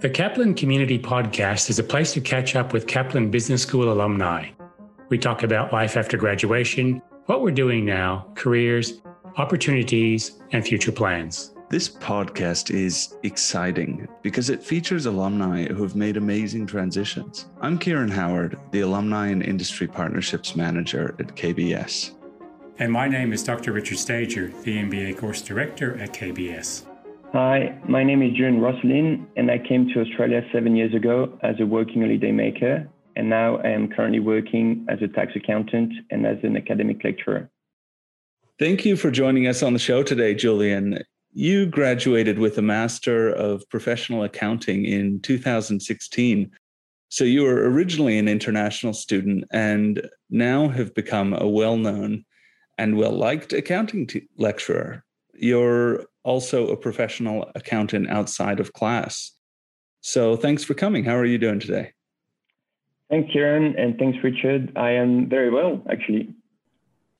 The 0.00 0.08
Kaplan 0.08 0.54
Community 0.54 0.98
Podcast 0.98 1.68
is 1.68 1.78
a 1.78 1.84
place 1.84 2.14
to 2.14 2.22
catch 2.22 2.56
up 2.56 2.72
with 2.72 2.86
Kaplan 2.86 3.30
Business 3.30 3.60
School 3.60 3.92
alumni. 3.92 4.48
We 5.10 5.18
talk 5.18 5.42
about 5.42 5.74
life 5.74 5.94
after 5.94 6.16
graduation, 6.16 7.02
what 7.26 7.42
we're 7.42 7.50
doing 7.50 7.84
now, 7.84 8.26
careers, 8.34 9.02
opportunities, 9.36 10.40
and 10.52 10.64
future 10.64 10.90
plans. 10.90 11.54
This 11.68 11.86
podcast 11.86 12.74
is 12.74 13.14
exciting 13.24 14.08
because 14.22 14.48
it 14.48 14.62
features 14.62 15.04
alumni 15.04 15.66
who 15.66 15.82
have 15.82 15.94
made 15.94 16.16
amazing 16.16 16.66
transitions. 16.66 17.50
I'm 17.60 17.76
Kieran 17.76 18.10
Howard, 18.10 18.58
the 18.70 18.80
Alumni 18.80 19.26
and 19.26 19.42
Industry 19.42 19.86
Partnerships 19.86 20.56
Manager 20.56 21.14
at 21.18 21.36
KBS. 21.36 22.14
And 22.78 22.90
my 22.90 23.06
name 23.06 23.34
is 23.34 23.44
Dr. 23.44 23.72
Richard 23.72 23.98
Stager, 23.98 24.50
the 24.62 24.78
MBA 24.78 25.18
Course 25.18 25.42
Director 25.42 25.98
at 25.98 26.14
KBS. 26.14 26.86
Hi, 27.32 27.78
my 27.88 28.02
name 28.02 28.22
is 28.22 28.32
Julian 28.32 28.58
Rosselin, 28.60 29.24
and 29.36 29.52
I 29.52 29.58
came 29.58 29.86
to 29.94 30.00
Australia 30.00 30.42
seven 30.52 30.74
years 30.74 30.92
ago 30.92 31.38
as 31.44 31.54
a 31.60 31.64
working 31.64 32.02
holiday 32.02 32.32
maker, 32.32 32.88
and 33.14 33.30
now 33.30 33.58
I 33.58 33.68
am 33.68 33.88
currently 33.88 34.18
working 34.18 34.84
as 34.88 35.00
a 35.00 35.06
tax 35.06 35.36
accountant 35.36 35.92
and 36.10 36.26
as 36.26 36.38
an 36.42 36.56
academic 36.56 37.04
lecturer. 37.04 37.48
Thank 38.58 38.84
you 38.84 38.96
for 38.96 39.12
joining 39.12 39.46
us 39.46 39.62
on 39.62 39.74
the 39.74 39.78
show 39.78 40.02
today, 40.02 40.34
Julian. 40.34 41.04
You 41.32 41.66
graduated 41.66 42.40
with 42.40 42.58
a 42.58 42.62
Master 42.62 43.30
of 43.30 43.62
Professional 43.70 44.24
Accounting 44.24 44.84
in 44.84 45.20
2016. 45.20 46.50
So 47.10 47.22
you 47.22 47.44
were 47.44 47.70
originally 47.70 48.18
an 48.18 48.26
international 48.26 48.92
student 48.92 49.44
and 49.52 50.04
now 50.30 50.66
have 50.66 50.94
become 50.94 51.34
a 51.34 51.46
well 51.46 51.76
known 51.76 52.24
and 52.76 52.96
well 52.96 53.12
liked 53.12 53.52
accounting 53.52 54.08
t- 54.08 54.26
lecturer. 54.36 55.04
You're 55.34 56.06
also 56.22 56.68
a 56.68 56.76
professional 56.76 57.50
accountant 57.54 58.08
outside 58.08 58.60
of 58.60 58.72
class. 58.72 59.32
So 60.00 60.36
thanks 60.36 60.64
for 60.64 60.74
coming. 60.74 61.04
How 61.04 61.16
are 61.16 61.24
you 61.24 61.38
doing 61.38 61.60
today? 61.60 61.92
Thanks, 63.10 63.32
Kieran, 63.32 63.74
and 63.76 63.98
thanks, 63.98 64.18
Richard. 64.22 64.72
I 64.76 64.90
am 64.92 65.28
very 65.28 65.50
well, 65.50 65.82
actually. 65.90 66.32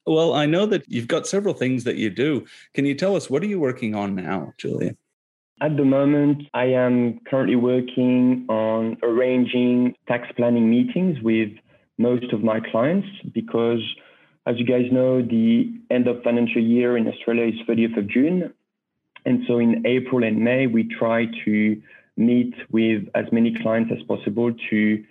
Well, 0.06 0.32
I 0.32 0.46
know 0.46 0.64
that 0.66 0.84
you've 0.88 1.08
got 1.08 1.26
several 1.26 1.52
things 1.52 1.84
that 1.84 1.96
you 1.96 2.10
do. 2.10 2.46
Can 2.74 2.84
you 2.84 2.94
tell 2.94 3.16
us 3.16 3.28
what 3.28 3.42
are 3.42 3.46
you 3.46 3.60
working 3.60 3.94
on 3.94 4.14
now, 4.14 4.52
Julia? 4.56 4.96
At 5.60 5.76
the 5.76 5.84
moment, 5.84 6.44
I 6.54 6.66
am 6.66 7.20
currently 7.28 7.56
working 7.56 8.46
on 8.48 8.96
arranging 9.02 9.94
tax 10.08 10.28
planning 10.36 10.70
meetings 10.70 11.20
with 11.22 11.50
most 11.98 12.32
of 12.32 12.42
my 12.42 12.60
clients 12.60 13.08
because, 13.34 13.80
as 14.46 14.58
you 14.58 14.64
guys 14.64 14.86
know, 14.90 15.20
the 15.20 15.70
end 15.90 16.08
of 16.08 16.22
financial 16.22 16.62
year 16.62 16.96
in 16.96 17.06
Australia 17.06 17.48
is 17.48 17.60
30th 17.68 17.98
of 17.98 18.08
June. 18.08 18.54
And 19.24 19.42
so 19.46 19.58
in 19.58 19.86
April 19.86 20.24
and 20.24 20.38
May, 20.38 20.66
we 20.66 20.84
try 20.84 21.26
to 21.44 21.82
meet 22.16 22.54
with 22.70 23.04
as 23.14 23.26
many 23.32 23.54
clients 23.62 23.92
as 23.96 24.02
possible 24.04 24.52
to 24.70 25.04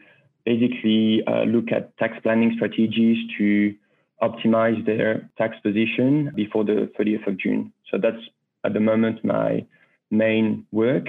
basically 0.45 1.23
uh, 1.27 1.43
look 1.43 1.71
at 1.71 1.95
tax 1.97 2.17
planning 2.23 2.53
strategies 2.55 3.17
to 3.37 3.75
optimize 4.21 4.85
their 4.85 5.30
tax 5.37 5.55
position 5.61 6.31
before 6.35 6.63
the 6.63 6.91
30th 6.99 7.27
of 7.27 7.37
June. 7.37 7.71
So 7.89 7.97
that's 7.97 8.21
at 8.63 8.73
the 8.73 8.80
moment 8.80 9.23
my 9.23 9.65
main 10.11 10.65
work. 10.71 11.07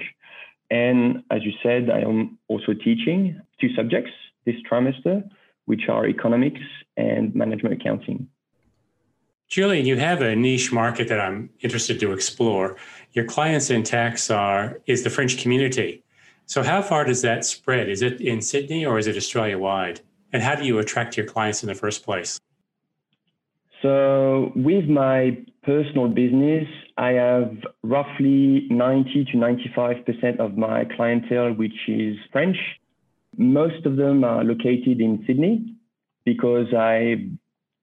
And 0.70 1.24
as 1.30 1.42
you 1.44 1.52
said, 1.62 1.90
I 1.90 2.00
am 2.00 2.38
also 2.48 2.72
teaching 2.72 3.40
two 3.60 3.74
subjects 3.74 4.12
this 4.46 4.54
trimester, 4.70 5.28
which 5.66 5.88
are 5.88 6.06
economics 6.06 6.60
and 6.96 7.34
management 7.34 7.74
accounting. 7.80 8.28
Julian, 9.50 9.84
you 9.84 9.96
have 9.96 10.22
a 10.22 10.36
niche 10.36 10.70
market 10.70 11.08
that 11.08 11.20
I'm 11.20 11.50
interested 11.58 11.98
to 11.98 12.12
explore. 12.12 12.76
Your 13.14 13.24
clients 13.24 13.68
in 13.68 13.82
tax 13.82 14.30
are 14.30 14.80
is 14.86 15.02
the 15.02 15.10
French 15.10 15.38
community. 15.38 16.04
So 16.46 16.62
how 16.62 16.82
far 16.82 17.04
does 17.04 17.20
that 17.22 17.44
spread? 17.44 17.88
Is 17.88 18.00
it 18.00 18.20
in 18.20 18.40
Sydney 18.42 18.86
or 18.86 18.96
is 18.96 19.08
it 19.08 19.16
Australia 19.16 19.58
wide? 19.58 20.00
And 20.32 20.40
how 20.40 20.54
do 20.54 20.64
you 20.64 20.78
attract 20.78 21.16
your 21.16 21.26
clients 21.26 21.64
in 21.64 21.66
the 21.66 21.74
first 21.74 22.04
place? 22.04 22.38
So 23.82 24.52
with 24.54 24.88
my 24.88 25.36
personal 25.64 26.06
business, 26.06 26.68
I 26.96 27.10
have 27.12 27.52
roughly 27.82 28.68
90 28.70 29.24
to 29.32 29.36
95% 29.36 30.38
of 30.38 30.56
my 30.56 30.84
clientele, 30.94 31.54
which 31.54 31.88
is 31.88 32.16
French. 32.30 32.56
Most 33.36 33.84
of 33.84 33.96
them 33.96 34.22
are 34.22 34.44
located 34.44 35.00
in 35.00 35.24
Sydney 35.26 35.74
because 36.24 36.72
I 36.72 37.30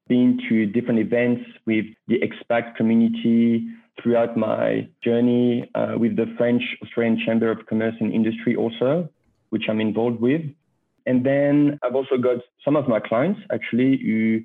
been 0.07 0.39
to 0.49 0.65
different 0.65 0.99
events 0.99 1.41
with 1.65 1.85
the 2.07 2.19
expat 2.19 2.75
community 2.75 3.67
throughout 4.01 4.37
my 4.37 4.87
journey 5.03 5.69
uh, 5.75 5.95
with 5.97 6.15
the 6.15 6.27
French 6.37 6.61
Australian 6.83 7.19
Chamber 7.25 7.51
of 7.51 7.65
Commerce 7.65 7.95
and 7.99 8.13
Industry 8.13 8.55
also, 8.55 9.09
which 9.49 9.63
I'm 9.69 9.81
involved 9.81 10.19
with. 10.19 10.41
And 11.05 11.25
then 11.25 11.79
I've 11.83 11.95
also 11.95 12.17
got 12.17 12.37
some 12.63 12.75
of 12.75 12.87
my 12.87 12.99
clients 12.99 13.39
actually 13.51 13.97
who 13.97 14.41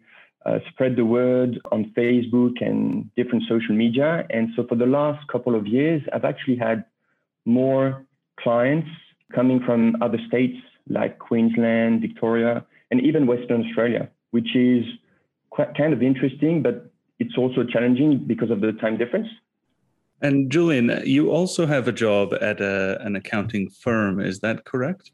uh, 0.47 0.59
spread 0.71 0.97
the 0.97 1.05
word 1.05 1.61
on 1.71 1.93
Facebook 1.97 2.55
and 2.61 3.15
different 3.15 3.45
social 3.49 3.75
media. 3.75 4.27
And 4.31 4.51
so 4.57 4.65
for 4.67 4.77
the 4.77 4.87
last 4.87 5.27
couple 5.29 5.55
of 5.55 5.67
years, 5.67 6.03
I've 6.13 6.25
actually 6.25 6.57
had 6.57 6.85
more 7.45 8.05
clients 8.41 8.89
coming 9.35 9.61
from 9.61 9.97
other 10.03 10.19
states 10.29 10.59
like 10.89 11.19
Queensland, 11.19 12.01
Victoria, 12.01 12.65
and 12.91 13.01
even 13.01 13.27
Western 13.27 13.65
Australia, 13.67 14.09
which 14.31 14.55
is 14.55 14.85
quite 15.53 15.77
kind 15.77 15.93
of 15.93 16.03
interesting, 16.03 16.63
but 16.63 16.91
it's 17.19 17.37
also 17.37 17.63
challenging 17.65 18.25
because 18.27 18.51
of 18.51 18.61
the 18.61 18.73
time 18.73 18.97
difference. 18.97 19.29
And 20.23 20.51
Julian, 20.51 21.03
you 21.05 21.31
also 21.31 21.67
have 21.67 21.87
a 21.89 21.93
job 21.93 22.33
at 22.41 22.61
a, 22.61 22.99
an 23.03 23.17
accounting 23.17 23.69
firm, 23.69 24.19
is 24.19 24.41
that 24.41 24.65
correct? 24.65 25.11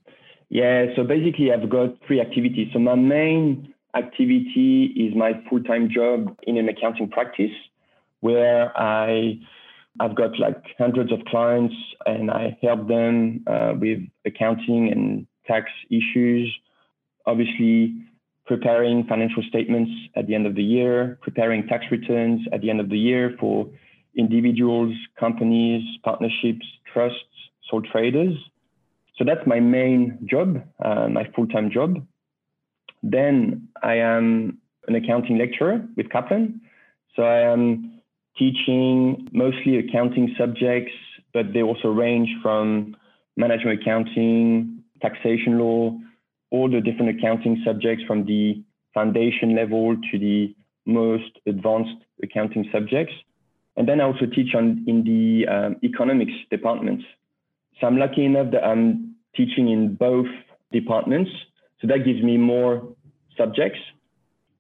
Yeah, 0.48 0.87
so 0.94 1.03
basically, 1.03 1.53
I've 1.53 1.69
got 1.69 1.91
three 2.06 2.21
activities. 2.21 2.69
So, 2.72 2.78
my 2.78 2.94
main 2.94 3.75
activity 3.94 4.93
is 4.97 5.15
my 5.15 5.32
full 5.48 5.62
time 5.62 5.91
job 5.91 6.37
in 6.44 6.56
an 6.56 6.69
accounting 6.69 7.10
practice 7.10 7.56
where 8.21 8.72
I 8.78 9.38
I've 10.00 10.15
got 10.15 10.38
like 10.38 10.62
hundreds 10.78 11.12
of 11.12 11.19
clients 11.27 11.75
and 12.06 12.31
I 12.31 12.56
help 12.62 12.87
them 12.88 13.44
uh, 13.47 13.75
with 13.78 14.00
accounting 14.25 14.93
and 14.93 15.27
tax 15.47 15.71
issues. 15.91 16.54
Obviously, 17.27 17.94
preparing 18.48 19.04
financial 19.04 19.42
statements 19.48 19.92
at 20.16 20.26
the 20.26 20.34
end 20.34 20.47
of 20.47 20.54
the 20.54 20.62
year, 20.62 21.19
preparing 21.20 21.66
tax 21.69 21.84
returns 21.91 22.41
at 22.50 22.62
the 22.62 22.70
end 22.70 22.81
of 22.81 22.88
the 22.88 22.98
year 22.98 23.36
for 23.38 23.69
individuals, 24.16 24.94
companies, 25.20 25.82
partnerships, 26.03 26.66
trusts, 26.92 27.36
sole 27.70 27.82
traders. 27.82 28.34
So 29.16 29.25
that's 29.25 29.47
my 29.47 29.60
main 29.60 30.19
job, 30.25 30.64
uh, 30.82 31.09
my 31.09 31.31
full-time 31.36 31.70
job. 31.70 32.06
Then 33.03 33.69
I 33.82 33.97
am 33.97 34.59
an 34.88 34.94
accounting 34.94 35.36
lecturer 35.36 35.84
with 35.97 36.09
Kaplan. 36.09 36.62
So 37.15 37.25
I 37.25 37.41
am 37.41 38.00
teaching 38.38 39.28
mostly 39.32 39.78
accounting 39.78 40.34
subjects, 40.38 40.92
but 41.34 41.53
they 41.53 41.62
also 41.62 41.88
range 41.88 42.30
from 42.42 42.97
management 43.36 43.82
accounting, 43.82 44.82
taxation 45.03 45.59
law, 45.59 45.98
all 46.50 46.70
the 46.70 46.81
different 46.81 47.19
accounting 47.19 47.62
subjects 47.64 48.04
from 48.06 48.25
the 48.25 48.62
foundation 48.94 49.54
level 49.54 49.97
to 50.10 50.19
the 50.19 50.54
most 50.86 51.38
advanced 51.47 52.03
accounting 52.22 52.69
subjects. 52.72 53.12
And 53.76 53.88
then 53.88 54.00
I 54.00 54.04
also 54.04 54.26
teach 54.26 54.54
on 54.54 54.84
in 54.86 55.04
the 55.04 55.47
um, 55.47 55.76
economics 55.84 56.32
departments. 56.50 57.04
So 57.81 57.86
I'm 57.86 57.98
lucky 57.98 58.25
enough 58.25 58.50
that 58.53 58.64
I'm 58.64 59.14
teaching 59.36 59.69
in 59.69 59.94
both 59.94 60.26
departments. 60.72 61.31
So 61.81 61.86
that 61.86 62.04
gives 62.04 62.22
me 62.22 62.36
more 62.36 62.97
subjects. 63.36 63.78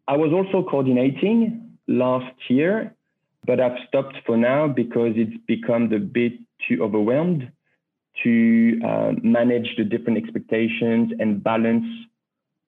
I 0.06 0.16
was 0.16 0.32
also 0.32 0.68
coordinating 0.68 1.78
last 1.88 2.34
year, 2.48 2.94
but 3.44 3.60
I've 3.60 3.78
stopped 3.88 4.16
for 4.24 4.36
now 4.36 4.68
because 4.68 5.14
it's 5.16 5.36
become 5.46 5.92
a 5.92 5.98
bit 5.98 6.34
too 6.68 6.82
overwhelmed 6.82 7.50
to 8.22 8.80
uh, 8.84 9.12
manage 9.22 9.68
the 9.76 9.84
different 9.84 10.18
expectations 10.18 11.12
and 11.18 11.42
balance 11.42 11.86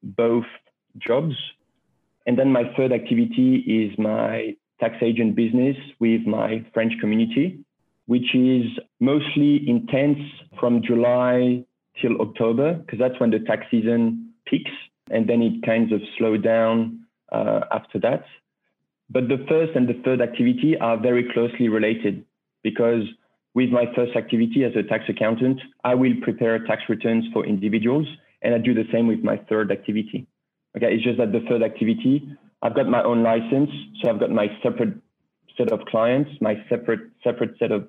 both 0.03 0.45
jobs. 0.99 1.35
And 2.27 2.39
then 2.39 2.53
my 2.53 2.65
third 2.77 2.93
activity 2.93 3.57
is 3.67 3.99
my 3.99 4.57
tax 4.79 4.97
agent 5.03 5.37
business 5.37 5.77
with 5.99 6.27
my 6.27 6.65
French 6.73 6.93
community, 7.01 7.61
which 8.07 8.35
is 8.35 8.65
mostly 9.01 9.69
intense 9.69 10.19
from 10.59 10.83
July 10.83 11.65
till 12.01 12.21
October, 12.21 12.75
because 12.75 12.99
that's 12.99 13.19
when 13.21 13.31
the 13.31 13.41
tax 13.41 13.67
season 13.71 14.33
peaks. 14.47 14.71
And 15.11 15.29
then 15.29 15.43
it 15.43 15.63
kind 15.65 15.93
of 15.93 16.01
slows 16.17 16.43
down 16.43 17.01
uh, 17.33 17.61
after 17.73 17.99
that. 18.01 18.25
But 19.11 19.29
the 19.29 19.45
first 19.49 19.73
and 19.75 19.89
the 19.89 20.01
third 20.05 20.21
activity 20.21 20.77
are 20.79 20.97
very 20.97 21.29
closely 21.33 21.69
related 21.69 22.25
because 22.63 23.03
with 23.55 23.71
my 23.71 23.87
first 23.95 24.17
activity 24.17 24.65
as 24.65 24.73
a 24.77 24.83
tax 24.83 25.05
accountant, 25.09 25.61
I 25.85 25.95
will 25.95 26.15
prepare 26.23 26.59
tax 26.67 26.83
returns 26.89 27.25
for 27.33 27.45
individuals, 27.45 28.07
and 28.43 28.55
I 28.55 28.59
do 28.59 28.75
the 28.75 28.85
same 28.93 29.07
with 29.07 29.21
my 29.21 29.37
third 29.49 29.73
activity. 29.73 30.27
Okay, 30.77 30.95
it's 30.95 31.05
just 31.05 31.19
that 31.19 31.33
the 31.33 31.41
third 31.49 31.63
activity, 31.63 32.29
I've 32.63 32.77
got 32.77 32.89
my 32.89 33.03
own 33.03 33.23
license, 33.23 33.71
so 34.01 34.09
I've 34.09 34.21
got 34.21 34.31
my 34.31 34.49
separate 34.63 34.95
set 35.57 35.73
of 35.73 35.85
clients, 35.87 36.31
my 36.41 36.65
separate 36.69 37.11
separate 37.25 37.59
set 37.59 37.73
of 37.73 37.89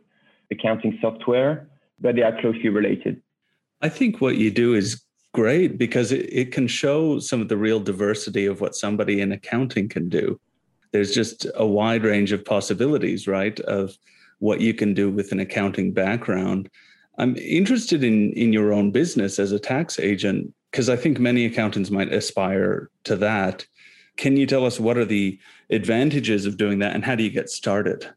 accounting 0.50 0.98
software, 1.00 1.68
but 2.00 2.16
they 2.16 2.24
are 2.24 2.40
closely 2.42 2.70
related. 2.70 3.22
I 3.82 3.90
think 3.90 4.20
what 4.20 4.38
you 4.38 4.50
do 4.52 4.74
is 4.74 5.04
great 5.34 5.78
because 5.78 6.12
it, 6.12 6.28
it 6.32 6.52
can 6.52 6.68
show 6.68 7.20
some 7.20 7.40
of 7.40 7.48
the 7.48 7.58
real 7.58 7.80
diversity 7.80 8.46
of 8.46 8.62
what 8.62 8.76
somebody 8.76 9.22
in 9.22 9.32
accounting 9.32 9.88
can 9.88 10.10
do. 10.10 10.40
There's 10.92 11.14
just 11.14 11.46
a 11.56 11.66
wide 11.66 12.04
range 12.04 12.32
of 12.32 12.44
possibilities, 12.44 13.28
right? 13.28 13.60
Of 13.62 13.98
what 14.42 14.60
you 14.60 14.74
can 14.74 14.94
do 14.94 15.10
with 15.10 15.32
an 15.32 15.40
accounting 15.40 15.94
background. 15.94 16.68
I'm 17.18 17.38
interested 17.38 18.04
in 18.04 18.34
in 18.34 18.52
your 18.52 18.74
own 18.74 18.92
business 18.92 19.40
as 19.40 19.52
a 19.52 19.60
tax 19.60 20.00
agent 20.00 20.54
because 20.72 20.90
I 20.90 20.96
think 20.96 21.20
many 21.20 21.46
accountants 21.46 21.92
might 21.92 22.12
aspire 22.12 22.90
to 23.04 23.16
that. 23.18 23.66
Can 24.18 24.38
you 24.38 24.46
tell 24.46 24.66
us 24.66 24.80
what 24.80 24.98
are 24.98 25.06
the 25.06 25.40
advantages 25.70 26.46
of 26.46 26.58
doing 26.58 26.80
that 26.80 26.96
and 26.96 27.06
how 27.06 27.16
do 27.16 27.24
you 27.24 27.30
get 27.30 27.50
started? 27.50 28.10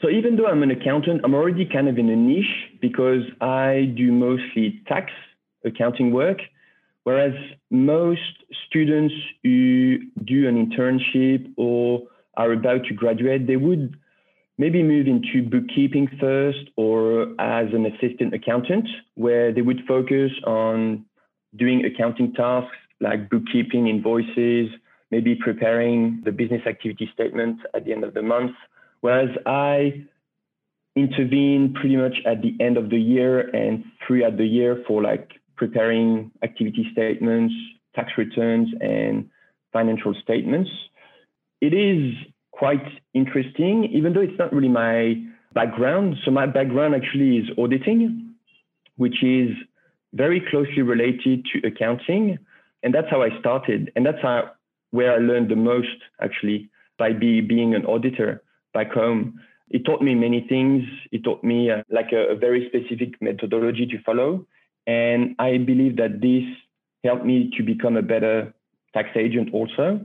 So 0.00 0.08
even 0.08 0.36
though 0.36 0.46
I'm 0.46 0.62
an 0.62 0.70
accountant, 0.70 1.22
I'm 1.24 1.34
already 1.34 1.64
kind 1.64 1.88
of 1.88 1.98
in 1.98 2.08
a 2.08 2.16
niche 2.16 2.70
because 2.80 3.22
I 3.40 3.92
do 3.96 4.12
mostly 4.12 4.80
tax 4.86 5.10
accounting 5.64 6.12
work, 6.12 6.38
whereas 7.04 7.34
most 7.70 8.44
students 8.66 9.14
who 9.42 9.98
do 10.24 10.48
an 10.48 10.54
internship 10.64 11.50
or 11.56 12.02
are 12.36 12.52
about 12.52 12.84
to 12.84 12.94
graduate, 12.94 13.46
they 13.46 13.56
would 13.56 13.96
maybe 14.58 14.82
move 14.82 15.06
into 15.06 15.48
bookkeeping 15.48 16.08
first 16.20 16.70
or 16.76 17.22
as 17.38 17.66
an 17.72 17.86
assistant 17.86 18.34
accountant, 18.34 18.88
where 19.14 19.52
they 19.52 19.62
would 19.62 19.80
focus 19.86 20.30
on 20.46 21.04
doing 21.56 21.84
accounting 21.84 22.32
tasks 22.32 22.76
like 23.00 23.28
bookkeeping, 23.28 23.88
invoices, 23.88 24.70
maybe 25.10 25.34
preparing 25.34 26.22
the 26.24 26.32
business 26.32 26.62
activity 26.66 27.08
statement 27.12 27.58
at 27.74 27.84
the 27.84 27.92
end 27.92 28.04
of 28.04 28.14
the 28.14 28.22
month. 28.22 28.52
Whereas 29.00 29.30
I 29.44 30.06
intervene 30.96 31.74
pretty 31.78 31.96
much 31.96 32.16
at 32.24 32.40
the 32.40 32.56
end 32.58 32.78
of 32.78 32.88
the 32.88 32.98
year 32.98 33.40
and 33.54 33.84
throughout 34.06 34.38
the 34.38 34.46
year 34.46 34.82
for 34.88 35.02
like 35.02 35.30
preparing 35.56 36.30
activity 36.42 36.88
statements, 36.92 37.54
tax 37.94 38.12
returns, 38.16 38.68
and 38.80 39.28
financial 39.72 40.14
statements. 40.22 40.70
It 41.60 41.74
is 41.74 42.14
quite 42.56 42.86
interesting, 43.12 43.84
even 43.92 44.14
though 44.14 44.22
it's 44.22 44.38
not 44.38 44.52
really 44.52 44.68
my 44.68 45.14
background. 45.52 46.16
So 46.24 46.30
my 46.30 46.46
background 46.46 46.94
actually 46.94 47.36
is 47.36 47.48
auditing, 47.58 48.34
which 48.96 49.22
is 49.22 49.50
very 50.14 50.40
closely 50.50 50.82
related 50.82 51.44
to 51.52 51.66
accounting. 51.66 52.38
And 52.82 52.94
that's 52.94 53.10
how 53.10 53.22
I 53.22 53.38
started. 53.40 53.92
And 53.94 54.06
that's 54.06 54.22
how, 54.22 54.50
where 54.90 55.12
I 55.12 55.18
learned 55.18 55.50
the 55.50 55.56
most 55.56 55.98
actually 56.20 56.70
by 56.98 57.12
be, 57.12 57.40
being 57.40 57.74
an 57.74 57.84
auditor 57.84 58.42
back 58.72 58.92
home. 58.92 59.38
It 59.68 59.84
taught 59.84 60.00
me 60.00 60.14
many 60.14 60.46
things. 60.48 60.84
It 61.12 61.24
taught 61.24 61.42
me 61.44 61.70
uh, 61.70 61.82
like 61.90 62.12
a, 62.12 62.28
a 62.28 62.36
very 62.36 62.68
specific 62.68 63.20
methodology 63.20 63.86
to 63.86 64.02
follow. 64.02 64.46
And 64.86 65.34
I 65.38 65.58
believe 65.58 65.96
that 65.96 66.20
this 66.20 66.44
helped 67.04 67.24
me 67.24 67.50
to 67.56 67.62
become 67.62 67.96
a 67.96 68.02
better 68.02 68.54
tax 68.94 69.10
agent 69.16 69.52
also. 69.52 70.00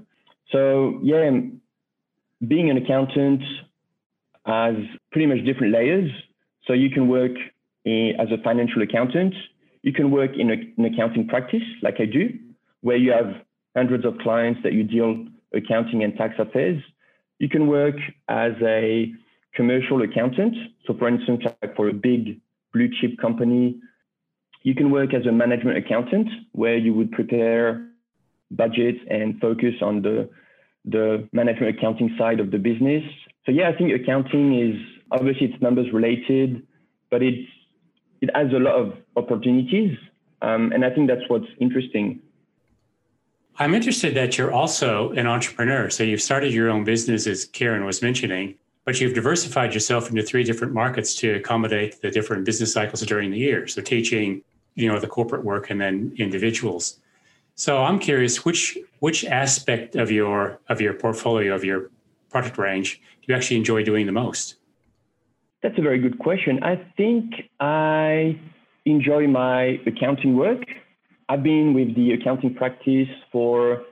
So 0.52 1.00
yeah, 1.04 1.30
being 2.48 2.70
an 2.70 2.78
accountant 2.78 3.42
has 4.46 4.76
pretty 5.12 5.28
much 5.28 5.46
different 5.46 5.74
layers. 5.74 6.10
So 6.66 6.74
you 6.74 6.90
can 6.90 7.08
work 7.08 7.32
in, 7.86 8.14
as 8.20 8.28
a 8.32 8.42
financial 8.44 8.82
accountant. 8.82 9.34
You 9.84 9.94
can 9.94 10.12
work 10.12 10.32
in 10.38 10.50
a, 10.52 10.56
an 10.78 10.86
accounting 10.86 11.28
practice 11.28 11.64
like 11.82 11.96
I 12.00 12.06
do, 12.06 12.30
where 12.82 12.98
you 12.98 13.12
have 13.12 13.36
hundreds 13.76 14.06
of 14.06 14.18
clients 14.20 14.62
that 14.64 14.74
you 14.74 14.84
deal 14.84 15.26
accounting 15.54 16.04
and 16.04 16.16
tax 16.16 16.36
affairs. 16.40 16.82
You 17.40 17.50
can 17.50 17.68
work 17.68 17.96
as 18.30 18.54
a 18.62 19.12
commercial 19.54 20.02
accountant. 20.02 20.56
So 20.86 20.96
for 20.98 21.08
instance, 21.08 21.44
like 21.62 21.76
for 21.76 21.90
a 21.90 21.94
big 21.94 22.40
blue 22.74 22.90
chip 23.00 23.18
company, 23.20 23.80
you 24.64 24.76
can 24.76 24.92
work 24.92 25.14
as 25.14 25.26
a 25.26 25.32
management 25.32 25.78
accountant 25.78 26.30
where 26.54 26.78
you 26.78 26.94
would 26.94 27.12
prepare 27.12 27.88
budgets 28.52 29.00
and 29.10 29.40
focus 29.40 29.74
on 29.82 30.02
the 30.02 30.30
the 30.86 31.28
management 31.32 31.78
accounting 31.78 32.16
side 32.18 32.40
of 32.40 32.52
the 32.52 32.58
business. 32.58 33.04
So 33.46 33.52
yeah, 33.52 33.70
I 33.70 33.74
think 33.74 33.92
accounting 33.94 34.60
is 34.60 34.76
obviously 35.12 35.48
it's 35.48 35.62
numbers 35.62 35.92
related, 35.94 36.66
but 37.10 37.22
it's 37.22 37.48
it 38.22 38.30
has 38.36 38.52
a 38.54 38.60
lot 38.60 38.76
of 38.76 38.94
opportunities, 39.16 39.98
um, 40.42 40.72
and 40.72 40.86
I 40.86 40.92
think 40.92 41.08
that's 41.08 41.28
what's 41.28 41.48
interesting. 41.60 42.22
I'm 43.58 43.74
interested 43.74 44.16
that 44.16 44.38
you're 44.38 44.54
also 44.54 45.12
an 45.12 45.28
entrepreneur. 45.28 45.90
So 45.90 46.04
you've 46.04 46.22
started 46.22 46.54
your 46.54 46.70
own 46.70 46.84
business, 46.84 47.28
as 47.28 47.46
Karen 47.46 47.86
was 47.86 48.02
mentioning, 48.02 48.56
but 48.86 49.02
you've 49.02 49.14
diversified 49.14 49.74
yourself 49.74 50.10
into 50.10 50.24
three 50.24 50.44
different 50.44 50.74
markets 50.74 51.14
to 51.16 51.36
accommodate 51.36 52.02
the 52.02 52.10
different 52.10 52.46
business 52.46 52.74
cycles 52.74 53.02
during 53.02 53.32
the 53.32 53.38
year. 53.38 53.68
So 53.68 53.82
teaching, 53.82 54.42
you 54.76 54.88
know, 54.88 55.00
the 55.00 55.08
corporate 55.08 55.44
work 55.44 55.70
and 55.70 55.82
then 55.82 56.14
individuals. 56.18 57.00
So 57.56 57.84
I'm 57.84 58.00
curious, 58.00 58.46
which 58.46 58.78
which 59.00 59.26
aspect 59.26 59.96
of 59.96 60.12
your 60.12 60.60
of 60.70 60.82
your 60.82 60.94
portfolio 60.94 61.54
of 61.54 61.64
your 61.64 61.92
product 62.30 62.58
range 62.58 63.02
do 63.22 63.32
you 63.32 63.36
actually 63.36 63.58
enjoy 63.58 63.84
doing 63.84 64.06
the 64.06 64.12
most? 64.12 64.56
That's 65.62 65.78
a 65.78 65.82
very 65.82 66.00
good 66.00 66.18
question. 66.18 66.64
I 66.64 66.76
think 66.98 67.50
I 67.60 68.40
enjoy 68.86 69.28
my 69.28 69.80
accounting 69.86 70.36
work. 70.36 70.64
I've 71.30 71.44
been 71.44 71.74
with 71.74 71.96
the 71.96 72.14
accounting 72.14 72.56
practice 72.56 73.08
for 73.32 73.84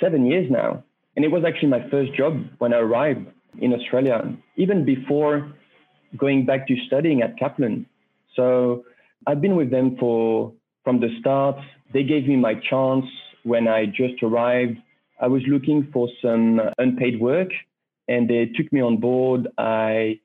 seven 0.00 0.24
years 0.24 0.50
now, 0.50 0.82
and 1.14 1.24
it 1.24 1.30
was 1.30 1.44
actually 1.46 1.68
my 1.68 1.86
first 1.90 2.14
job 2.14 2.42
when 2.58 2.72
I 2.72 2.78
arrived 2.78 3.26
in 3.60 3.74
Australia, 3.74 4.34
even 4.56 4.84
before 4.84 5.52
going 6.16 6.46
back 6.46 6.66
to 6.68 6.76
studying 6.86 7.20
at 7.22 7.36
Kaplan. 7.38 7.84
So 8.34 8.84
I've 9.26 9.42
been 9.42 9.56
with 9.56 9.70
them 9.70 9.96
for 9.98 10.52
from 10.84 11.00
the 11.00 11.10
start. 11.20 11.56
They 11.92 12.02
gave 12.02 12.26
me 12.26 12.36
my 12.36 12.54
chance 12.54 13.06
when 13.44 13.68
I 13.68 13.86
just 13.86 14.22
arrived. 14.22 14.78
I 15.20 15.26
was 15.26 15.42
looking 15.48 15.88
for 15.92 16.08
some 16.22 16.60
unpaid 16.78 17.20
work 17.20 17.48
and 18.08 18.28
they 18.28 18.46
took 18.56 18.72
me 18.72 18.80
on 18.80 18.98
board. 18.98 19.48
I 19.58 20.20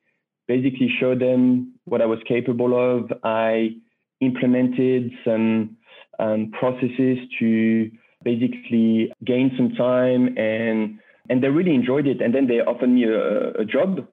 basically 0.46 0.90
showed 1.00 1.20
them 1.20 1.74
what 1.84 2.00
I 2.00 2.06
was 2.06 2.18
capable 2.28 2.74
of. 2.74 3.12
I 3.22 3.76
implemented 4.20 5.10
some 5.24 5.76
um, 6.18 6.52
processes 6.58 7.18
to 7.40 7.90
basically 8.22 9.12
gain 9.24 9.52
some 9.56 9.74
time 9.74 10.36
and 10.38 10.98
and 11.30 11.42
they 11.42 11.48
really 11.48 11.74
enjoyed 11.74 12.06
it. 12.06 12.20
And 12.20 12.34
then 12.34 12.46
they 12.46 12.60
offered 12.60 12.90
me 12.90 13.04
a, 13.04 13.52
a 13.62 13.64
job. 13.64 14.06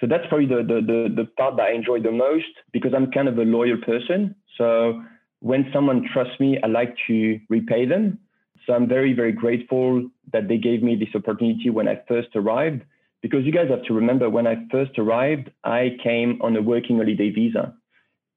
So 0.00 0.06
that's 0.06 0.24
probably 0.28 0.46
the, 0.46 0.62
the, 0.62 0.80
the, 0.80 1.22
the 1.22 1.24
part 1.36 1.56
that 1.56 1.66
I 1.66 1.72
enjoy 1.72 2.00
the 2.00 2.12
most 2.12 2.46
because 2.72 2.92
I'm 2.94 3.10
kind 3.10 3.28
of 3.28 3.38
a 3.38 3.42
loyal 3.42 3.78
person. 3.84 4.34
So 4.56 5.02
when 5.42 5.68
someone 5.72 6.08
trusts 6.12 6.38
me, 6.38 6.56
I 6.62 6.68
like 6.68 6.94
to 7.08 7.40
repay 7.48 7.84
them. 7.84 8.20
So 8.64 8.74
I'm 8.74 8.88
very, 8.88 9.12
very 9.12 9.32
grateful 9.32 10.08
that 10.32 10.46
they 10.46 10.56
gave 10.56 10.84
me 10.84 10.94
this 10.94 11.08
opportunity 11.16 11.68
when 11.68 11.88
I 11.88 12.00
first 12.06 12.28
arrived. 12.36 12.82
Because 13.22 13.44
you 13.44 13.50
guys 13.50 13.68
have 13.68 13.82
to 13.84 13.94
remember, 13.94 14.30
when 14.30 14.46
I 14.46 14.66
first 14.70 14.96
arrived, 14.98 15.50
I 15.64 15.96
came 16.02 16.40
on 16.42 16.56
a 16.56 16.62
working 16.62 16.96
holiday 16.96 17.30
visa. 17.30 17.74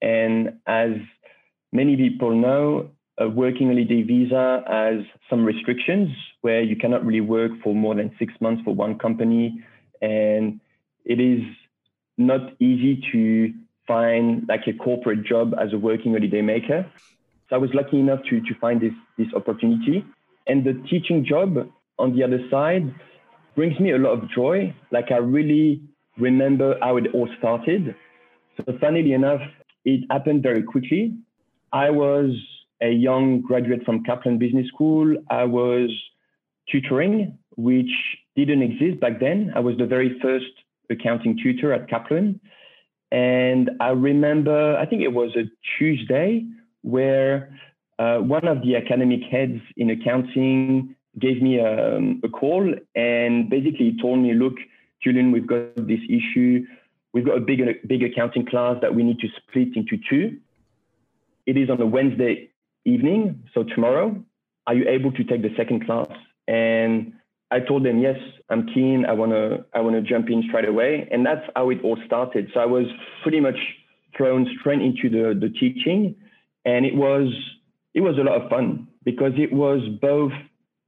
And 0.02 0.58
as 0.66 0.94
many 1.72 1.96
people 1.96 2.36
know, 2.36 2.90
a 3.20 3.30
working 3.30 3.68
holiday 3.68 4.02
visa 4.02 4.64
has 4.68 5.06
some 5.30 5.46
restrictions 5.46 6.10
where 6.42 6.64
you 6.64 6.76
cannot 6.76 7.06
really 7.06 7.22
work 7.22 7.52
for 7.64 7.76
more 7.76 7.94
than 7.94 8.16
six 8.18 8.34
months 8.42 8.64
for 8.66 8.74
one 8.74 8.98
company. 8.98 9.64
And 10.02 10.60
it 11.06 11.20
is 11.20 11.44
not 12.18 12.42
easy 12.60 13.04
to 13.12 13.54
find 13.88 14.46
like 14.48 14.62
a 14.68 14.74
corporate 14.74 15.24
job 15.26 15.54
as 15.60 15.74
a 15.74 15.78
working 15.78 16.14
holiday 16.14 16.42
maker. 16.42 16.90
So 17.50 17.56
I 17.56 17.60
was 17.60 17.70
lucky 17.74 18.00
enough 18.00 18.20
to, 18.30 18.42
to 18.42 18.60
find 18.60 18.82
this, 18.82 18.94
this 19.18 19.28
opportunity. 19.36 20.04
And 20.48 20.64
the 20.64 20.74
teaching 20.90 21.26
job 21.26 21.70
on 22.00 22.16
the 22.16 22.24
other 22.24 22.40
side 22.50 22.94
brings 23.56 23.80
me 23.80 23.92
a 23.92 23.98
lot 23.98 24.12
of 24.12 24.30
joy. 24.32 24.74
Like 24.92 25.12
I 25.12 25.18
really 25.18 25.82
remember 26.18 26.76
how 26.82 26.98
it 26.98 27.06
all 27.14 27.30
started. 27.38 27.96
So 28.58 28.78
funnily 28.80 29.14
enough, 29.14 29.42
it 29.84 30.02
happened 30.10 30.44
very 30.44 30.64
quickly. 30.64 31.14
I 31.72 31.90
was 31.90 32.32
a 32.82 32.90
young 32.90 33.42
graduate 33.42 33.84
from 33.86 34.04
Kaplan 34.04 34.38
Business 34.38 34.68
School. 34.68 35.16
I 35.30 35.44
was 35.44 35.90
tutoring, 36.72 37.38
which 37.58 37.92
didn't 38.36 38.62
exist 38.62 39.00
back 39.00 39.20
then. 39.20 39.52
I 39.56 39.60
was 39.60 39.78
the 39.78 39.86
very 39.86 40.20
first 40.22 40.46
accounting 40.90 41.38
tutor 41.42 41.74
at 41.74 41.90
Kaplan. 41.90 42.40
And 43.12 43.72
I 43.80 43.90
remember, 43.90 44.78
I 44.78 44.86
think 44.86 45.02
it 45.02 45.14
was 45.14 45.36
a 45.36 45.44
Tuesday 45.78 46.46
where 46.82 47.58
uh, 47.98 48.18
one 48.18 48.48
of 48.48 48.62
the 48.62 48.76
academic 48.76 49.22
heads 49.32 49.62
in 49.78 49.90
accounting 49.90 50.96
gave 51.18 51.42
me 51.42 51.60
a, 51.60 51.98
um, 51.98 52.22
a 52.24 52.30
call 52.30 52.74
and 52.96 53.50
basically 53.50 53.98
told 54.02 54.20
me, 54.20 54.34
look, 54.34 54.56
Julian, 55.02 55.32
we've 55.32 55.48
got 55.48 55.76
this 55.76 56.00
issue. 56.10 56.66
We've 57.14 57.26
got 57.26 57.38
a 57.38 57.42
big, 57.42 57.60
big 57.88 58.04
accounting 58.04 58.46
class 58.46 58.78
that 58.82 58.94
we 58.94 59.04
need 59.04 59.20
to 59.20 59.28
split 59.38 59.70
into 59.76 59.98
two. 60.10 60.38
It 61.46 61.58
is 61.58 61.70
on 61.70 61.80
a 61.82 61.86
Wednesday 61.86 62.50
evening, 62.86 63.44
so 63.54 63.64
tomorrow. 63.64 64.24
Are 64.68 64.74
you 64.74 64.90
able 64.90 65.12
to 65.12 65.24
take 65.24 65.44
the 65.44 65.54
second 65.56 65.86
class? 65.86 66.10
And 66.48 67.14
I 67.56 67.60
told 67.60 67.86
them, 67.86 68.00
yes, 68.00 68.18
I'm 68.50 68.68
keen. 68.74 69.06
I 69.06 69.14
want 69.14 69.32
to, 69.32 69.66
I 69.74 69.80
want 69.80 69.96
to 69.96 70.02
jump 70.02 70.30
in 70.30 70.44
straight 70.48 70.68
away. 70.68 71.08
And 71.12 71.26
that's 71.26 71.46
how 71.56 71.70
it 71.70 71.80
all 71.84 71.98
started. 72.06 72.50
So 72.54 72.60
I 72.60 72.66
was 72.66 72.86
pretty 73.24 73.40
much 73.40 73.60
thrown 74.18 74.46
straight 74.60 74.82
into 74.82 75.10
the, 75.10 75.26
the 75.40 75.50
teaching. 75.50 76.16
and 76.66 76.86
it 76.86 76.96
was 76.96 77.28
it 77.94 78.02
was 78.02 78.18
a 78.18 78.22
lot 78.22 78.42
of 78.42 78.50
fun 78.50 78.88
because 79.04 79.32
it 79.38 79.54
was 79.54 79.80
both 80.02 80.34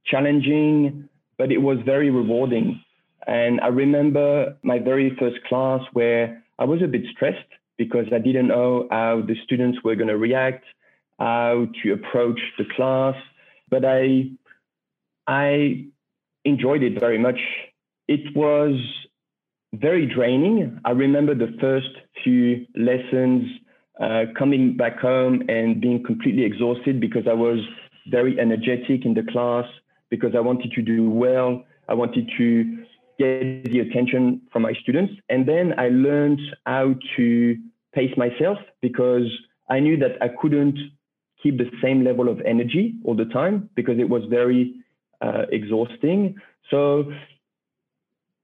challenging, 0.04 1.08
but 1.38 1.50
it 1.50 1.58
was 1.58 1.78
very 1.86 2.10
rewarding. 2.10 2.82
And 3.26 3.60
I 3.60 3.68
remember 3.68 4.56
my 4.62 4.78
very 4.78 5.16
first 5.18 5.42
class 5.48 5.80
where 5.94 6.42
I 6.58 6.64
was 6.64 6.82
a 6.82 6.86
bit 6.86 7.02
stressed 7.14 7.50
because 7.78 8.06
I 8.12 8.18
didn't 8.18 8.48
know 8.48 8.88
how 8.90 9.22
the 9.26 9.36
students 9.44 9.78
were 9.82 9.94
going 9.94 10.08
to 10.08 10.18
react, 10.18 10.64
how 11.18 11.66
to 11.82 11.92
approach 11.92 12.40
the 12.58 12.64
class. 12.76 13.14
But 13.70 13.84
I, 13.84 14.30
I 15.26 15.86
enjoyed 16.44 16.82
it 16.82 16.98
very 16.98 17.18
much. 17.18 17.38
It 18.06 18.34
was 18.36 18.74
very 19.74 20.06
draining. 20.06 20.80
I 20.84 20.90
remember 20.90 21.34
the 21.34 21.56
first 21.60 21.90
few 22.24 22.66
lessons 22.74 23.44
uh, 24.00 24.24
coming 24.38 24.76
back 24.76 24.98
home 24.98 25.42
and 25.48 25.80
being 25.80 26.02
completely 26.04 26.44
exhausted 26.44 27.00
because 27.00 27.26
I 27.28 27.34
was 27.34 27.58
very 28.10 28.38
energetic 28.40 29.04
in 29.04 29.14
the 29.14 29.24
class, 29.30 29.66
because 30.10 30.34
I 30.34 30.40
wanted 30.40 30.72
to 30.72 30.82
do 30.82 31.10
well. 31.10 31.64
I 31.88 31.94
wanted 31.94 32.30
to 32.38 32.84
get 33.18 33.64
the 33.64 33.80
attention 33.80 34.40
from 34.52 34.62
my 34.62 34.72
students. 34.80 35.12
And 35.28 35.46
then 35.46 35.74
I 35.78 35.88
learned 35.88 36.40
how 36.64 36.94
to 37.16 37.56
pace 37.94 38.16
myself 38.16 38.58
because 38.80 39.26
I 39.68 39.80
knew 39.80 39.96
that 39.98 40.12
I 40.22 40.28
couldn't 40.40 40.78
keep 41.42 41.58
the 41.58 41.70
same 41.82 42.04
level 42.04 42.28
of 42.28 42.40
energy 42.42 42.94
all 43.04 43.14
the 43.14 43.26
time 43.26 43.68
because 43.74 43.98
it 43.98 44.08
was 44.08 44.22
very 44.30 44.74
uh, 45.20 45.42
exhausting. 45.50 46.36
So 46.70 47.12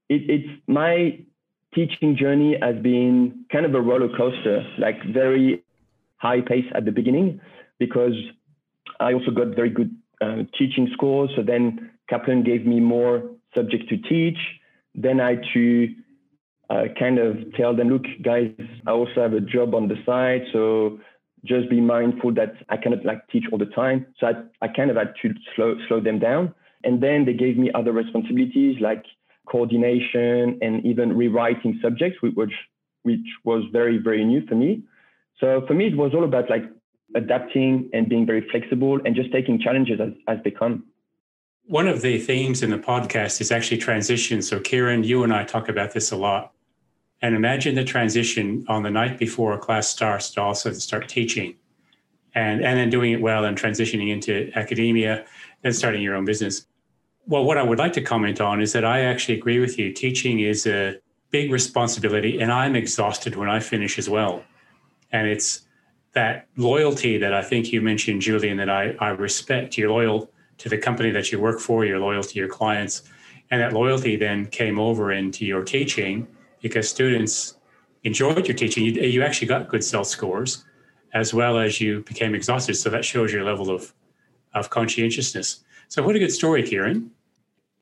it, 0.09 0.29
it's 0.29 0.61
my 0.67 1.19
teaching 1.73 2.15
journey 2.15 2.57
has 2.61 2.75
been 2.81 3.45
kind 3.51 3.65
of 3.65 3.75
a 3.75 3.81
roller 3.81 4.09
coaster, 4.15 4.63
like 4.77 4.95
very 5.13 5.63
high 6.17 6.41
pace 6.41 6.65
at 6.73 6.85
the 6.85 6.91
beginning 6.91 7.41
because 7.79 8.13
I 8.99 9.13
also 9.13 9.31
got 9.31 9.55
very 9.55 9.69
good 9.69 9.95
uh, 10.21 10.43
teaching 10.57 10.89
scores. 10.93 11.29
So 11.35 11.43
then 11.43 11.91
Kaplan 12.09 12.43
gave 12.43 12.65
me 12.65 12.79
more 12.79 13.23
subjects 13.53 13.87
to 13.89 13.97
teach. 13.97 14.37
Then 14.93 15.19
I 15.19 15.35
to 15.53 15.87
uh, 16.69 16.83
kind 16.97 17.19
of 17.19 17.37
tell 17.55 17.75
them, 17.75 17.89
look, 17.89 18.05
guys, 18.23 18.51
I 18.87 18.91
also 18.91 19.21
have 19.21 19.33
a 19.33 19.41
job 19.41 19.75
on 19.75 19.87
the 19.87 19.95
side. 20.05 20.43
So 20.53 20.99
just 21.43 21.69
be 21.69 21.81
mindful 21.81 22.33
that 22.35 22.53
I 22.69 22.77
cannot 22.77 23.05
like 23.05 23.27
teach 23.27 23.43
all 23.51 23.57
the 23.57 23.65
time. 23.67 24.07
So 24.19 24.27
I, 24.27 24.65
I 24.65 24.67
kind 24.69 24.89
of 24.89 24.97
had 24.97 25.13
to 25.21 25.33
slow, 25.55 25.75
slow 25.87 25.99
them 25.99 26.19
down. 26.19 26.53
And 26.85 27.01
then 27.01 27.25
they 27.25 27.33
gave 27.33 27.57
me 27.57 27.71
other 27.73 27.91
responsibilities 27.91 28.79
like 28.79 29.03
coordination 29.47 30.59
and 30.61 30.85
even 30.85 31.15
rewriting 31.15 31.79
subjects, 31.81 32.21
which, 32.21 32.53
which 33.03 33.27
was 33.43 33.63
very, 33.71 33.97
very 33.97 34.23
new 34.23 34.45
for 34.47 34.55
me. 34.55 34.83
So 35.39 35.65
for 35.67 35.73
me, 35.73 35.87
it 35.87 35.97
was 35.97 36.13
all 36.13 36.23
about 36.23 36.49
like 36.49 36.63
adapting 37.15 37.89
and 37.93 38.07
being 38.07 38.25
very 38.25 38.47
flexible 38.49 38.99
and 39.05 39.15
just 39.15 39.31
taking 39.31 39.59
challenges 39.59 39.99
as, 39.99 40.13
as 40.27 40.37
they 40.43 40.51
come. 40.51 40.85
One 41.67 41.87
of 41.87 42.01
the 42.01 42.19
themes 42.19 42.61
in 42.61 42.69
the 42.69 42.77
podcast 42.77 43.41
is 43.41 43.51
actually 43.51 43.77
transition. 43.77 44.41
So, 44.41 44.59
Kieran, 44.59 45.03
you 45.03 45.23
and 45.23 45.33
I 45.33 45.43
talk 45.43 45.67
about 45.67 45.93
this 45.93 46.11
a 46.11 46.15
lot. 46.15 46.51
And 47.21 47.35
imagine 47.35 47.73
the 47.73 47.83
transition 47.83 48.65
on 48.67 48.83
the 48.83 48.91
night 48.91 49.17
before 49.17 49.53
a 49.53 49.57
class 49.57 49.87
starts 49.87 50.29
to 50.31 50.41
also 50.41 50.71
start 50.73 51.09
teaching 51.09 51.55
and, 52.35 52.63
and 52.63 52.77
then 52.77 52.89
doing 52.89 53.13
it 53.13 53.21
well 53.21 53.45
and 53.45 53.57
transitioning 53.57 54.11
into 54.11 54.51
academia 54.55 55.25
and 55.63 55.75
starting 55.75 56.01
your 56.01 56.15
own 56.15 56.25
business. 56.25 56.67
Well, 57.27 57.43
what 57.43 57.57
I 57.57 57.63
would 57.63 57.79
like 57.79 57.93
to 57.93 58.01
comment 58.01 58.39
on 58.39 58.61
is 58.61 58.71
that 58.73 58.85
I 58.85 59.01
actually 59.01 59.39
agree 59.39 59.59
with 59.59 59.79
you. 59.79 59.91
Teaching 59.91 60.41
is 60.41 60.67
a 60.67 60.99
big 61.31 61.51
responsibility, 61.51 62.39
and 62.39 62.51
I'm 62.51 62.75
exhausted 62.75 63.35
when 63.35 63.49
I 63.49 63.59
finish 63.59 63.97
as 63.97 64.07
well. 64.07 64.43
And 65.11 65.27
it's 65.27 65.61
that 66.13 66.47
loyalty 66.55 67.17
that 67.17 67.33
I 67.33 67.41
think 67.41 67.71
you 67.71 67.81
mentioned, 67.81 68.21
Julian, 68.21 68.57
that 68.57 68.69
I, 68.69 68.95
I 68.99 69.09
respect. 69.09 69.75
You're 69.75 69.89
loyal 69.89 70.29
to 70.59 70.69
the 70.69 70.77
company 70.77 71.09
that 71.11 71.31
you 71.31 71.39
work 71.39 71.59
for, 71.59 71.83
you're 71.83 71.99
loyal 71.99 72.21
to 72.21 72.35
your 72.37 72.47
clients. 72.47 73.01
And 73.49 73.59
that 73.59 73.73
loyalty 73.73 74.15
then 74.15 74.45
came 74.45 74.79
over 74.79 75.11
into 75.11 75.45
your 75.45 75.63
teaching 75.63 76.27
because 76.61 76.87
students 76.87 77.55
enjoyed 78.03 78.47
your 78.47 78.55
teaching. 78.55 78.85
You, 78.85 78.91
you 79.01 79.23
actually 79.23 79.47
got 79.47 79.67
good 79.67 79.83
self 79.83 80.05
scores 80.07 80.63
as 81.13 81.33
well 81.33 81.57
as 81.57 81.81
you 81.81 82.01
became 82.01 82.35
exhausted. 82.35 82.75
So 82.75 82.89
that 82.91 83.03
shows 83.03 83.33
your 83.33 83.43
level 83.43 83.71
of, 83.71 83.93
of 84.53 84.69
conscientiousness. 84.69 85.63
So, 85.87 86.03
what 86.03 86.15
a 86.15 86.19
good 86.19 86.31
story, 86.31 86.63
Kieran. 86.63 87.11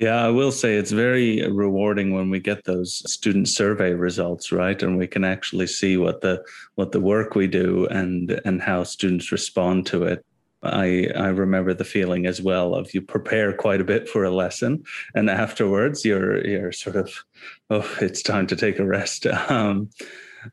Yeah, 0.03 0.25
I 0.25 0.31
will 0.31 0.51
say 0.51 0.75
it's 0.75 0.91
very 0.91 1.49
rewarding 1.49 2.13
when 2.13 2.29
we 2.29 2.41
get 2.41 2.65
those 2.65 3.09
student 3.09 3.47
survey 3.47 3.93
results, 3.93 4.51
right? 4.51 4.83
And 4.83 4.97
we 4.97 5.07
can 5.07 5.23
actually 5.23 5.67
see 5.67 5.95
what 5.95 6.19
the 6.19 6.43
what 6.75 6.91
the 6.91 6.99
work 6.99 7.35
we 7.35 7.47
do 7.47 7.87
and 7.87 8.41
and 8.43 8.61
how 8.61 8.83
students 8.83 9.31
respond 9.31 9.85
to 9.87 10.03
it. 10.03 10.25
I 10.61 11.07
I 11.15 11.29
remember 11.29 11.73
the 11.73 11.85
feeling 11.85 12.25
as 12.25 12.41
well 12.41 12.75
of 12.75 12.93
you 12.93 13.01
prepare 13.01 13.53
quite 13.53 13.79
a 13.79 13.85
bit 13.85 14.09
for 14.09 14.25
a 14.25 14.35
lesson, 14.35 14.83
and 15.15 15.29
afterwards 15.29 16.03
you're 16.03 16.45
you're 16.45 16.73
sort 16.73 16.97
of, 16.97 17.23
oh, 17.69 17.89
it's 18.01 18.21
time 18.21 18.47
to 18.47 18.57
take 18.57 18.79
a 18.79 18.85
rest. 18.85 19.25
Um, 19.49 19.89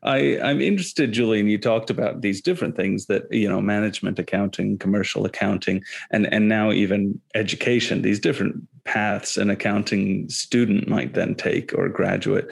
I, 0.03 0.39
I'm 0.41 0.61
interested, 0.61 1.11
Julian. 1.11 1.47
You 1.47 1.57
talked 1.57 1.89
about 1.89 2.21
these 2.21 2.41
different 2.41 2.75
things 2.75 3.05
that 3.07 3.31
you 3.31 3.49
know, 3.49 3.61
management 3.61 4.19
accounting, 4.19 4.77
commercial 4.77 5.25
accounting, 5.25 5.83
and 6.11 6.31
and 6.33 6.47
now 6.47 6.71
even 6.71 7.19
education. 7.35 8.01
These 8.01 8.19
different 8.19 8.55
paths 8.83 9.37
an 9.37 9.49
accounting 9.49 10.29
student 10.29 10.87
might 10.87 11.13
then 11.13 11.35
take 11.35 11.73
or 11.73 11.89
graduate. 11.89 12.47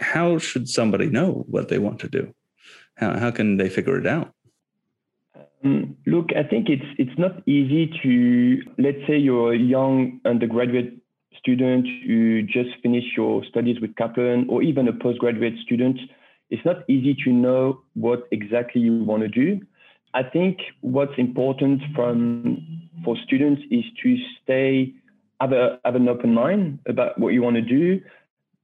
How 0.00 0.38
should 0.38 0.68
somebody 0.68 1.06
know 1.06 1.44
what 1.48 1.68
they 1.68 1.78
want 1.78 2.00
to 2.00 2.08
do? 2.08 2.34
How 2.96 3.18
how 3.18 3.30
can 3.30 3.56
they 3.56 3.68
figure 3.68 3.98
it 3.98 4.06
out? 4.06 4.32
Um, 5.64 5.96
look, 6.06 6.30
I 6.36 6.42
think 6.42 6.68
it's 6.68 6.84
it's 6.98 7.18
not 7.18 7.46
easy 7.46 7.92
to 8.02 8.62
let's 8.78 9.06
say 9.06 9.16
you're 9.18 9.54
a 9.54 9.58
young 9.58 10.20
undergraduate 10.24 10.98
student 11.38 11.86
who 12.06 12.42
just 12.42 12.70
finished 12.82 13.16
your 13.16 13.44
studies 13.44 13.80
with 13.80 13.94
Kaplan, 13.96 14.46
or 14.48 14.62
even 14.62 14.88
a 14.88 14.92
postgraduate 14.92 15.54
student 15.64 15.98
it's 16.52 16.64
not 16.66 16.84
easy 16.86 17.16
to 17.24 17.30
know 17.32 17.80
what 17.94 18.28
exactly 18.30 18.82
you 18.82 19.02
want 19.02 19.22
to 19.22 19.28
do. 19.28 19.60
I 20.12 20.22
think 20.22 20.58
what's 20.82 21.16
important 21.16 21.80
from 21.96 22.88
for 23.04 23.16
students 23.24 23.62
is 23.70 23.84
to 24.02 24.16
stay 24.42 24.92
have, 25.40 25.52
a, 25.52 25.80
have 25.86 25.96
an 25.96 26.08
open 26.10 26.34
mind 26.34 26.78
about 26.86 27.18
what 27.18 27.32
you 27.32 27.40
want 27.42 27.56
to 27.56 27.62
do. 27.62 28.00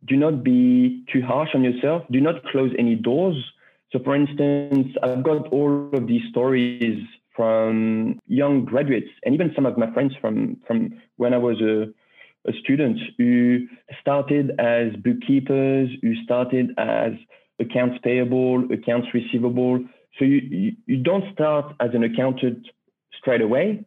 Do 0.06 0.16
not 0.16 0.44
be 0.44 1.02
too 1.10 1.22
harsh 1.22 1.48
on 1.54 1.64
yourself. 1.64 2.04
Do 2.10 2.20
not 2.20 2.44
close 2.52 2.70
any 2.78 2.94
doors. 2.94 3.42
So, 3.90 3.98
for 4.04 4.14
instance, 4.14 4.88
I've 5.02 5.24
got 5.24 5.48
all 5.48 5.88
of 5.94 6.06
these 6.06 6.22
stories 6.30 7.02
from 7.34 8.20
young 8.26 8.66
graduates 8.66 9.08
and 9.24 9.34
even 9.34 9.50
some 9.54 9.64
of 9.64 9.78
my 9.78 9.90
friends 9.92 10.12
from 10.20 10.58
from 10.66 11.00
when 11.16 11.32
I 11.32 11.38
was 11.38 11.58
a, 11.62 11.86
a 12.50 12.52
student 12.62 12.98
who 13.16 13.66
started 14.00 14.52
as 14.58 14.88
bookkeepers, 15.02 15.88
who 16.02 16.14
started 16.24 16.72
as 16.76 17.12
accounts 17.60 17.98
payable, 18.02 18.64
accounts 18.72 19.08
receivable. 19.12 19.84
So 20.18 20.24
you, 20.24 20.40
you, 20.50 20.72
you 20.86 20.96
don't 20.98 21.24
start 21.32 21.74
as 21.80 21.90
an 21.94 22.04
accountant 22.04 22.66
straight 23.18 23.40
away, 23.40 23.84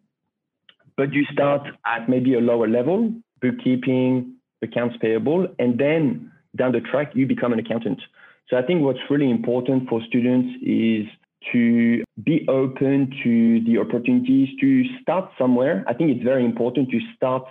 but 0.98 1.14
you 1.14 1.26
start 1.32 1.68
at 1.86 2.10
maybe 2.10 2.36
a 2.36 2.40
lower 2.40 2.68
level, 2.68 3.14
bookkeeping, 3.42 4.36
accounts 4.62 4.96
payable, 5.02 5.48
and 5.60 5.80
then 5.80 6.32
down 6.56 6.74
the 6.74 6.82
track, 6.82 7.12
you 7.16 7.26
become 7.26 7.54
an 7.54 7.60
accountant. 7.60 8.02
So 8.50 8.58
I 8.58 8.62
think 8.62 8.84
what's 8.84 9.00
really 9.10 9.30
important 9.30 9.88
for 9.88 10.02
students 10.08 10.50
is 10.62 11.06
to 11.54 12.04
be 12.24 12.46
open 12.48 13.12
to 13.24 13.62
the 13.62 13.80
opportunities 13.80 14.50
to 14.60 14.84
start 15.02 15.32
somewhere. 15.40 15.84
I 15.88 15.94
think 15.94 16.12
it's 16.12 16.24
very 16.24 16.46
important 16.46 16.90
to 16.92 17.00
start 17.16 17.46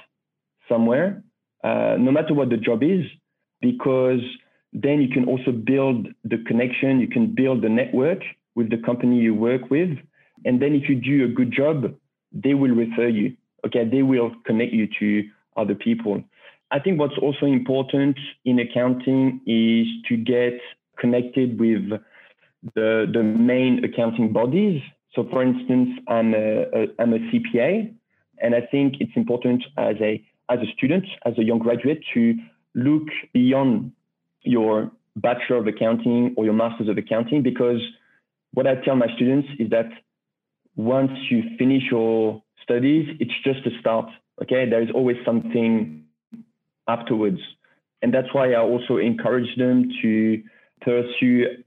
somewhere, 0.69 1.23
uh, 1.65 1.97
no 1.99 2.12
matter 2.12 2.35
what 2.35 2.50
the 2.50 2.57
job 2.57 2.83
is, 2.83 3.05
because 3.61 4.21
then 4.73 5.03
you 5.03 5.09
can 5.09 5.25
also 5.25 5.53
build 5.53 6.09
the 6.25 6.39
connection, 6.47 7.00
you 7.00 7.09
can 7.09 7.35
build 7.35 7.62
the 7.62 7.69
network 7.69 8.21
with 8.55 8.71
the 8.71 8.79
company 8.79 9.17
you 9.19 9.35
work 9.35 9.71
with. 9.71 9.91
And 10.45 10.61
then 10.61 10.75
if 10.75 10.89
you 10.89 10.95
do 10.95 11.25
a 11.25 11.29
good 11.29 11.53
job, 11.53 11.95
they 12.33 12.55
will 12.55 12.75
refer 12.75 13.09
you. 13.09 13.37
Okay, 13.67 13.85
they 13.85 14.03
will 14.03 14.33
connect 14.47 14.73
you 14.73 14.89
to 15.00 15.29
other 15.57 15.75
people. 15.75 16.23
I 16.71 16.79
think 16.79 16.99
what's 17.00 17.19
also 17.21 17.47
important 17.47 18.17
in 18.45 18.61
accounting 18.61 19.41
is 19.47 19.87
to 20.09 20.17
get 20.17 20.55
connected 20.99 21.59
with 21.59 21.91
the, 22.75 23.11
the 23.12 23.23
main 23.23 23.85
accounting 23.85 24.33
bodies. 24.33 24.81
So, 25.15 25.27
for 25.31 25.43
instance, 25.43 25.91
I'm 26.07 26.33
a, 26.35 26.62
a, 26.62 26.87
I'm 27.00 27.12
a 27.12 27.19
CPA, 27.19 27.93
and 28.39 28.55
I 28.55 28.61
think 28.71 28.95
it's 29.00 29.12
important 29.17 29.65
as 29.77 29.97
a 30.00 30.25
as 30.49 30.59
a 30.59 30.73
student, 30.77 31.05
as 31.25 31.39
a 31.39 31.45
young 31.45 31.61
graduate, 31.61 32.03
to 32.12 32.35
look 32.75 33.05
beyond 33.33 33.93
your 34.42 34.90
Bachelor 35.16 35.56
of 35.56 35.66
Accounting 35.66 36.35
or 36.37 36.44
your 36.44 36.54
Masters 36.54 36.88
of 36.88 36.97
Accounting 36.97 37.42
because 37.42 37.80
what 38.52 38.66
I 38.66 38.76
tell 38.76 38.97
my 38.97 39.06
students 39.16 39.49
is 39.59 39.70
that 39.70 39.88
once 40.76 41.12
you 41.30 41.42
finish 41.59 41.82
your 41.90 42.42
studies, 42.62 43.09
it's 43.20 43.32
just 43.44 43.66
a 43.66 43.78
start. 43.80 44.06
Okay, 44.42 44.68
there 44.68 44.82
is 44.82 44.88
always 44.94 45.16
something 45.25 46.04
afterwards. 46.88 47.38
And 48.02 48.14
that's 48.14 48.32
why 48.32 48.52
I 48.52 48.61
also 48.61 48.97
encourage 48.97 49.56
them 49.56 49.90
to 50.02 50.42
pursue 50.80 51.62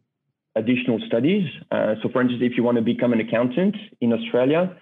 additional 0.55 0.99
studies. 1.05 1.47
Uh, 1.71 1.95
so, 2.01 2.09
for 2.09 2.21
instance, 2.21 2.41
if 2.43 2.57
you 2.57 2.63
want 2.63 2.77
to 2.77 2.81
become 2.83 3.13
an 3.13 3.19
accountant 3.19 3.75
in 4.01 4.13
Australia, 4.13 4.75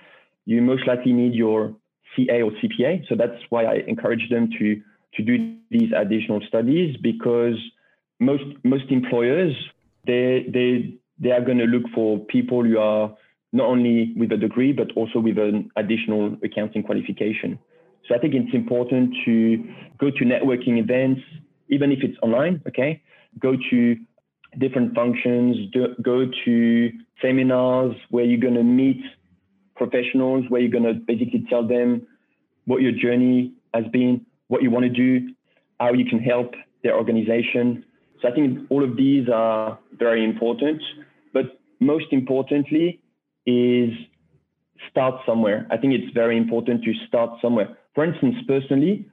you 0.45 0.61
most 0.61 0.87
likely 0.87 1.13
need 1.13 1.33
your 1.33 1.75
CA 2.15 2.41
or 2.41 2.51
CPA. 2.51 3.07
So 3.07 3.15
that's 3.15 3.39
why 3.49 3.65
I 3.65 3.83
encourage 3.87 4.29
them 4.29 4.49
to 4.59 4.81
to 5.15 5.23
do 5.23 5.57
these 5.69 5.91
additional 5.95 6.39
studies 6.47 6.95
because 7.01 7.55
most 8.21 8.43
most 8.63 8.85
employers 8.89 9.53
they 10.07 10.45
they 10.53 10.97
they 11.19 11.31
are 11.31 11.41
going 11.41 11.57
to 11.57 11.65
look 11.65 11.83
for 11.93 12.19
people 12.25 12.63
who 12.63 12.77
are 12.77 13.13
not 13.51 13.67
only 13.67 14.13
with 14.15 14.31
a 14.31 14.37
degree 14.37 14.71
but 14.71 14.91
also 14.95 15.19
with 15.19 15.37
an 15.37 15.69
additional 15.75 16.37
accounting 16.43 16.83
qualification. 16.83 17.59
So 18.07 18.15
I 18.15 18.19
think 18.19 18.33
it's 18.33 18.53
important 18.53 19.13
to 19.25 19.63
go 19.99 20.09
to 20.09 20.23
networking 20.23 20.79
events, 20.79 21.21
even 21.69 21.91
if 21.91 21.99
it's 22.01 22.17
online. 22.21 22.61
Okay, 22.67 23.01
go 23.39 23.55
to 23.69 23.95
different 24.59 24.93
functions, 24.93 25.57
do, 25.71 25.95
go 26.01 26.25
to 26.45 26.91
seminars 27.21 27.95
where 28.09 28.25
you're 28.25 28.39
going 28.39 28.55
to 28.55 28.63
meet 28.63 29.01
professionals, 29.75 30.45
where 30.49 30.61
you're 30.61 30.71
going 30.71 30.83
to 30.83 30.93
basically 30.93 31.45
tell 31.49 31.67
them 31.67 32.05
what 32.65 32.81
your 32.81 32.91
journey 32.91 33.53
has 33.73 33.85
been, 33.91 34.25
what 34.47 34.61
you 34.61 34.69
want 34.69 34.83
to 34.83 34.89
do, 34.89 35.33
how 35.79 35.93
you 35.93 36.05
can 36.05 36.19
help 36.19 36.53
their 36.83 36.95
organization. 36.95 37.83
So 38.21 38.27
I 38.27 38.31
think 38.31 38.59
all 38.69 38.83
of 38.83 38.95
these 38.95 39.27
are 39.29 39.79
very 39.97 40.23
important. 40.23 40.81
But 41.33 41.59
most 41.79 42.05
importantly 42.11 43.01
is 43.45 43.89
start 44.89 45.21
somewhere. 45.25 45.67
I 45.71 45.77
think 45.77 45.93
it's 45.93 46.13
very 46.13 46.37
important 46.37 46.83
to 46.83 46.93
start 47.07 47.39
somewhere. 47.41 47.77
For 47.95 48.03
instance, 48.05 48.35
personally, 48.47 49.05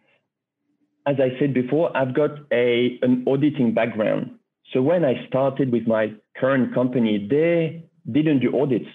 as 1.07 1.17
I 1.19 1.39
said 1.39 1.55
before, 1.55 1.95
I've 1.97 2.15
got 2.15 2.31
a 2.53 2.99
an 3.03 3.25
auditing 3.27 3.73
background. 3.75 4.39
So 4.73 4.83
when 4.83 5.05
I 5.05 5.27
started 5.27 5.73
with 5.73 5.87
my 5.87 6.13
current 6.37 6.75
company, 6.75 7.27
they 7.31 7.85
didn't 8.11 8.41
do 8.41 8.61
audits. 8.61 8.89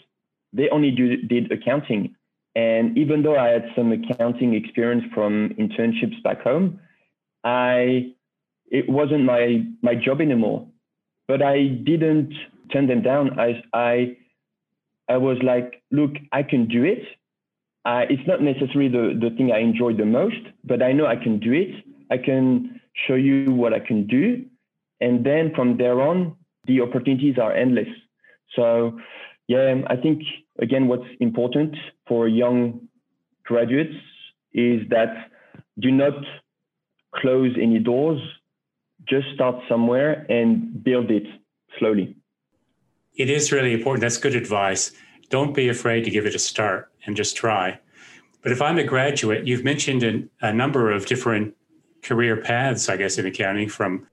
They 0.53 0.69
only 0.69 0.91
do, 0.91 1.17
did 1.17 1.51
accounting. 1.51 2.15
And 2.55 2.95
even 2.95 3.23
though 3.23 3.35
I 3.35 3.49
had 3.49 3.65
some 3.75 3.91
accounting 3.91 4.53
experience 4.53 5.03
from 5.13 5.49
internships 5.57 6.21
back 6.23 6.41
home, 6.43 6.79
I 7.43 8.13
it 8.73 8.89
wasn't 8.89 9.23
my 9.23 9.63
my 9.81 9.95
job 9.95 10.19
anymore. 10.19 10.67
But 11.27 11.41
I 11.41 11.67
didn't 11.67 12.33
turn 12.73 12.87
them 12.87 13.01
down. 13.01 13.39
I 13.39 13.63
I 13.73 14.17
I 15.07 15.17
was 15.17 15.37
like, 15.41 15.81
look, 15.91 16.11
I 16.33 16.43
can 16.43 16.67
do 16.67 16.83
it. 16.83 17.03
Uh, 17.85 18.03
it's 18.09 18.27
not 18.27 18.41
necessarily 18.41 18.87
the, 18.89 19.19
the 19.19 19.35
thing 19.35 19.51
I 19.51 19.59
enjoy 19.59 19.93
the 19.93 20.05
most, 20.05 20.43
but 20.63 20.81
I 20.81 20.93
know 20.93 21.05
I 21.05 21.17
can 21.17 21.39
do 21.39 21.51
it. 21.51 21.83
I 22.09 22.17
can 22.17 22.79
show 23.05 23.15
you 23.15 23.51
what 23.51 23.73
I 23.73 23.79
can 23.79 24.07
do. 24.07 24.45
And 25.01 25.25
then 25.25 25.51
from 25.53 25.77
there 25.77 26.01
on, 26.01 26.35
the 26.65 26.79
opportunities 26.79 27.37
are 27.37 27.53
endless. 27.53 27.89
So, 28.55 28.97
yeah, 29.49 29.81
I 29.87 29.97
think, 29.97 30.21
again, 30.61 30.87
what's 30.87 31.09
important 31.19 31.75
for 32.07 32.29
young 32.29 32.87
graduates 33.43 33.95
is 34.53 34.87
that 34.89 35.29
do 35.79 35.91
not 35.91 36.13
close 37.15 37.51
any 37.61 37.79
doors, 37.79 38.21
just 39.07 39.27
start 39.33 39.55
somewhere 39.67 40.25
and 40.29 40.83
build 40.83 41.11
it 41.11 41.23
slowly. 41.79 42.15
It 43.15 43.29
is 43.29 43.51
really 43.51 43.73
important. 43.73 44.01
That's 44.01 44.17
good 44.17 44.35
advice. 44.35 44.91
Don't 45.29 45.53
be 45.53 45.69
afraid 45.69 46.03
to 46.05 46.11
give 46.11 46.25
it 46.25 46.35
a 46.35 46.39
start 46.39 46.91
and 47.05 47.15
just 47.15 47.35
try. 47.35 47.79
But 48.41 48.51
if 48.51 48.61
I'm 48.61 48.77
a 48.77 48.83
graduate, 48.83 49.47
you've 49.47 49.63
mentioned 49.63 50.03
a, 50.03 50.47
a 50.47 50.53
number 50.53 50.91
of 50.91 51.05
different 51.05 51.55
career 52.01 52.37
paths, 52.37 52.89
I 52.89 52.97
guess, 52.97 53.17
in 53.17 53.25
accounting 53.25 53.69
from 53.69 54.07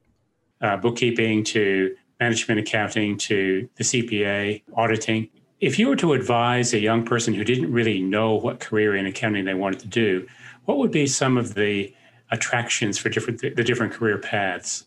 uh, 0.60 0.76
bookkeeping 0.76 1.44
to 1.44 1.96
management 2.20 2.60
accounting 2.60 3.16
to 3.16 3.68
the 3.76 3.84
CPA, 3.84 4.62
auditing. 4.76 5.28
If 5.58 5.78
you 5.78 5.88
were 5.88 5.96
to 5.96 6.12
advise 6.12 6.72
a 6.72 6.78
young 6.78 7.04
person 7.04 7.34
who 7.34 7.44
didn't 7.44 7.72
really 7.72 8.00
know 8.00 8.34
what 8.34 8.60
career 8.60 8.94
in 8.94 9.06
accounting 9.06 9.44
they 9.44 9.54
wanted 9.54 9.80
to 9.80 9.88
do, 9.88 10.26
what 10.66 10.78
would 10.78 10.90
be 10.90 11.06
some 11.06 11.36
of 11.36 11.54
the 11.54 11.94
attractions 12.30 12.98
for 12.98 13.08
different 13.08 13.40
the 13.40 13.64
different 13.64 13.92
career 13.92 14.18
paths? 14.18 14.86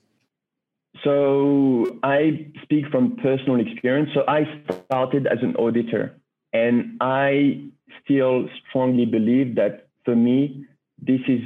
So 1.04 2.00
I 2.04 2.52
speak 2.62 2.86
from 2.92 3.18
personal 3.18 3.60
experience. 3.60 4.10
So 4.14 4.24
I 4.28 4.44
started 4.86 5.28
as 5.28 5.40
an 5.42 5.56
auditor, 5.56 6.16
and 6.54 6.98
I 7.02 7.64
still 8.04 8.48
strongly 8.70 9.06
believe 9.06 9.56
that 9.56 9.88
for 10.06 10.16
me, 10.16 10.66
this 11.02 11.22
is 11.28 11.42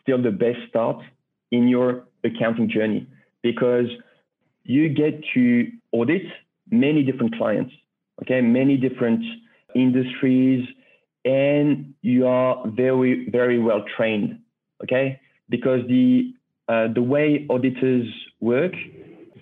still 0.00 0.22
the 0.22 0.30
best 0.30 0.58
start 0.68 1.02
in 1.50 1.68
your 1.68 2.04
accounting 2.24 2.70
journey 2.70 3.06
because 3.42 3.86
you 4.64 4.88
get 4.88 5.22
to 5.34 5.70
audit 5.92 6.22
many 6.70 7.02
different 7.02 7.36
clients, 7.36 7.72
okay, 8.22 8.40
many 8.40 8.76
different 8.76 9.22
industries, 9.74 10.66
and 11.24 11.94
you 12.02 12.26
are 12.26 12.66
very, 12.68 13.28
very 13.30 13.58
well 13.58 13.84
trained, 13.96 14.38
okay, 14.82 15.20
because 15.48 15.80
the 15.88 16.32
uh, 16.66 16.88
the 16.94 17.02
way 17.02 17.46
auditors 17.50 18.06
work, 18.44 18.74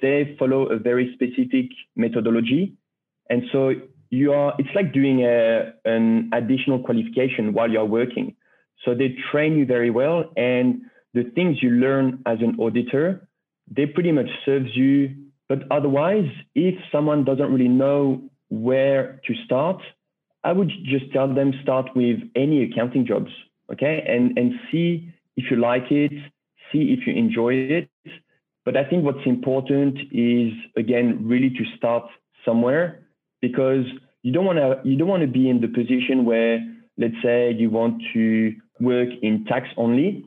they 0.00 0.36
follow 0.38 0.66
a 0.66 0.78
very 0.78 1.12
specific 1.14 1.66
methodology. 1.96 2.74
And 3.28 3.42
so 3.52 3.72
you 4.10 4.32
are, 4.32 4.54
it's 4.58 4.74
like 4.74 4.92
doing 4.92 5.24
a, 5.24 5.72
an 5.84 6.30
additional 6.32 6.78
qualification 6.78 7.52
while 7.52 7.70
you're 7.70 7.84
working. 7.84 8.36
So 8.84 8.94
they 8.94 9.16
train 9.30 9.56
you 9.58 9.66
very 9.66 9.90
well. 9.90 10.30
And 10.36 10.82
the 11.14 11.24
things 11.34 11.58
you 11.62 11.70
learn 11.70 12.22
as 12.26 12.38
an 12.40 12.56
auditor, 12.58 13.28
they 13.70 13.86
pretty 13.86 14.12
much 14.12 14.28
serves 14.44 14.76
you. 14.76 15.14
But 15.48 15.60
otherwise, 15.70 16.28
if 16.54 16.74
someone 16.90 17.24
doesn't 17.24 17.52
really 17.52 17.68
know 17.68 18.22
where 18.48 19.20
to 19.26 19.34
start, 19.44 19.80
I 20.44 20.52
would 20.52 20.70
just 20.84 21.12
tell 21.12 21.32
them 21.32 21.52
start 21.62 21.90
with 21.94 22.18
any 22.34 22.64
accounting 22.64 23.06
jobs, 23.06 23.30
okay? 23.72 24.04
And, 24.06 24.36
and 24.36 24.52
see 24.70 25.12
if 25.36 25.50
you 25.50 25.56
like 25.58 25.90
it, 25.90 26.12
see 26.72 26.96
if 26.96 27.06
you 27.06 27.14
enjoy 27.14 27.54
it. 27.54 27.91
But 28.64 28.76
I 28.76 28.84
think 28.84 29.04
what's 29.04 29.26
important 29.26 29.98
is 30.12 30.52
again 30.76 31.26
really 31.26 31.50
to 31.50 31.64
start 31.76 32.04
somewhere 32.44 33.06
because 33.40 33.84
you 34.22 34.32
don't 34.32 34.44
want 34.44 34.58
to 34.58 34.80
you 34.88 34.96
don't 34.96 35.08
want 35.08 35.22
to 35.22 35.28
be 35.28 35.48
in 35.48 35.60
the 35.60 35.68
position 35.68 36.24
where 36.24 36.60
let's 36.98 37.14
say 37.22 37.52
you 37.52 37.70
want 37.70 38.02
to 38.14 38.54
work 38.80 39.08
in 39.22 39.44
tax 39.46 39.68
only 39.76 40.24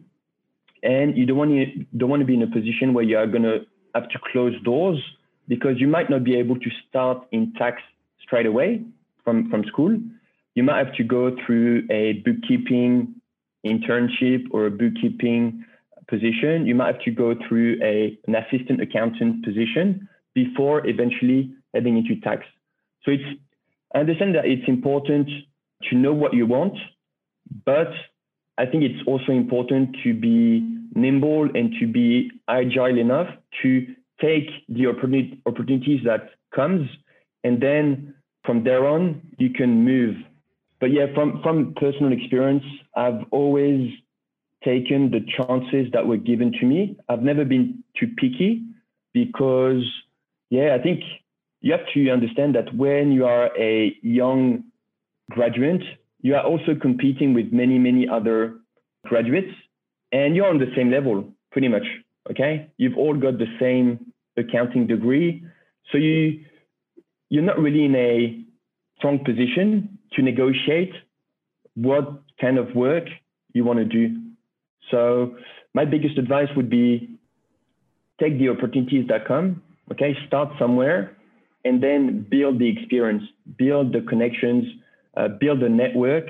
and 0.83 1.17
you 1.17 1.25
don't 1.25 1.37
want 1.37 1.51
to 1.51 1.65
don't 1.97 2.09
want 2.09 2.21
to 2.21 2.25
be 2.25 2.35
in 2.35 2.43
a 2.43 2.47
position 2.47 2.93
where 2.93 3.03
you 3.03 3.17
are 3.17 3.27
going 3.27 3.43
to 3.43 3.59
have 3.93 4.09
to 4.09 4.19
close 4.31 4.53
doors 4.63 4.99
because 5.47 5.79
you 5.79 5.87
might 5.87 6.09
not 6.09 6.23
be 6.23 6.35
able 6.35 6.59
to 6.59 6.69
start 6.87 7.25
in 7.31 7.53
tax 7.53 7.81
straight 8.21 8.45
away 8.45 8.81
from 9.23 9.49
from 9.49 9.63
school. 9.65 9.97
You 10.55 10.63
might 10.63 10.85
have 10.85 10.95
to 10.95 11.03
go 11.03 11.35
through 11.45 11.87
a 11.89 12.23
bookkeeping 12.25 13.15
internship 13.65 14.45
or 14.51 14.67
a 14.67 14.71
bookkeeping 14.71 15.65
position, 16.07 16.65
you 16.65 16.75
might 16.75 16.93
have 16.93 17.03
to 17.03 17.11
go 17.11 17.35
through 17.47 17.77
a, 17.83 18.17
an 18.27 18.35
assistant 18.35 18.81
accountant 18.81 19.43
position 19.43 20.07
before 20.33 20.85
eventually 20.87 21.51
heading 21.73 21.97
into 21.97 22.19
tax. 22.21 22.45
So 23.03 23.11
it's, 23.11 23.41
I 23.93 23.99
understand 23.99 24.35
that 24.35 24.45
it's 24.45 24.67
important 24.67 25.29
to 25.89 25.95
know 25.95 26.13
what 26.13 26.33
you 26.33 26.45
want, 26.45 26.77
but 27.65 27.91
I 28.57 28.65
think 28.65 28.83
it's 28.83 29.01
also 29.07 29.31
important 29.31 29.95
to 30.03 30.13
be 30.13 30.61
nimble 30.95 31.49
and 31.53 31.73
to 31.79 31.87
be 31.87 32.31
agile 32.47 32.97
enough 32.97 33.27
to 33.61 33.85
take 34.21 34.49
the 34.69 34.87
opportunities 34.87 36.01
that 36.05 36.29
comes 36.55 36.89
and 37.43 37.61
then 37.61 38.13
from 38.45 38.63
there 38.63 38.87
on 38.87 39.21
you 39.37 39.49
can 39.49 39.83
move 39.83 40.15
but 40.79 40.91
yeah 40.91 41.05
from 41.13 41.41
from 41.43 41.73
personal 41.75 42.13
experience 42.13 42.63
i've 42.95 43.25
always 43.31 43.91
taken 44.65 45.11
the 45.11 45.21
chances 45.37 45.91
that 45.93 46.05
were 46.05 46.17
given 46.17 46.51
to 46.59 46.65
me. 46.65 46.97
I've 47.07 47.21
never 47.21 47.45
been 47.45 47.83
too 47.97 48.07
picky 48.17 48.63
because, 49.13 49.83
yeah, 50.49 50.75
I 50.77 50.81
think 50.81 51.01
you 51.61 51.71
have 51.71 51.85
to 51.93 52.09
understand 52.09 52.55
that 52.55 52.75
when 52.75 53.11
you 53.11 53.25
are 53.25 53.55
a 53.57 53.95
young 54.01 54.63
graduate, 55.31 55.83
you 56.21 56.35
are 56.35 56.43
also 56.43 56.75
competing 56.75 57.33
with 57.33 57.53
many, 57.53 57.77
many 57.77 58.07
other 58.07 58.55
graduates 59.05 59.53
and 60.11 60.35
you're 60.35 60.49
on 60.49 60.57
the 60.57 60.71
same 60.75 60.91
level 60.91 61.31
pretty 61.51 61.67
much. 61.67 61.85
Okay. 62.31 62.71
You've 62.77 62.97
all 62.97 63.15
got 63.15 63.37
the 63.37 63.47
same 63.59 64.11
accounting 64.35 64.87
degree. 64.87 65.43
So 65.91 65.99
you, 65.99 66.43
you're 67.29 67.43
not 67.43 67.59
really 67.59 67.85
in 67.85 67.95
a 67.95 68.43
strong 68.97 69.23
position 69.23 69.99
to 70.13 70.23
negotiate 70.23 70.93
what 71.75 72.23
kind 72.41 72.57
of 72.57 72.73
work 72.75 73.05
you 73.53 73.63
want 73.63 73.79
to 73.79 73.85
do 73.85 74.24
so 74.91 75.35
my 75.73 75.85
biggest 75.85 76.17
advice 76.17 76.49
would 76.55 76.69
be 76.69 77.09
take 78.19 78.39
the 78.39 78.49
opportunities 78.49 79.07
that 79.09 79.27
come, 79.27 79.61
okay, 79.91 80.15
start 80.27 80.49
somewhere 80.57 81.15
and 81.65 81.81
then 81.81 82.25
build 82.29 82.59
the 82.59 82.69
experience, 82.69 83.23
build 83.57 83.91
the 83.91 84.01
connections, 84.01 84.63
uh, 85.17 85.27
build 85.39 85.61
a 85.63 85.69
network. 85.69 86.25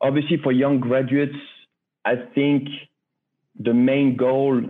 Obviously, 0.00 0.36
for 0.42 0.52
young 0.52 0.80
graduates, 0.80 1.36
I 2.04 2.14
think 2.34 2.68
the 3.58 3.72
main 3.72 4.16
goal 4.16 4.60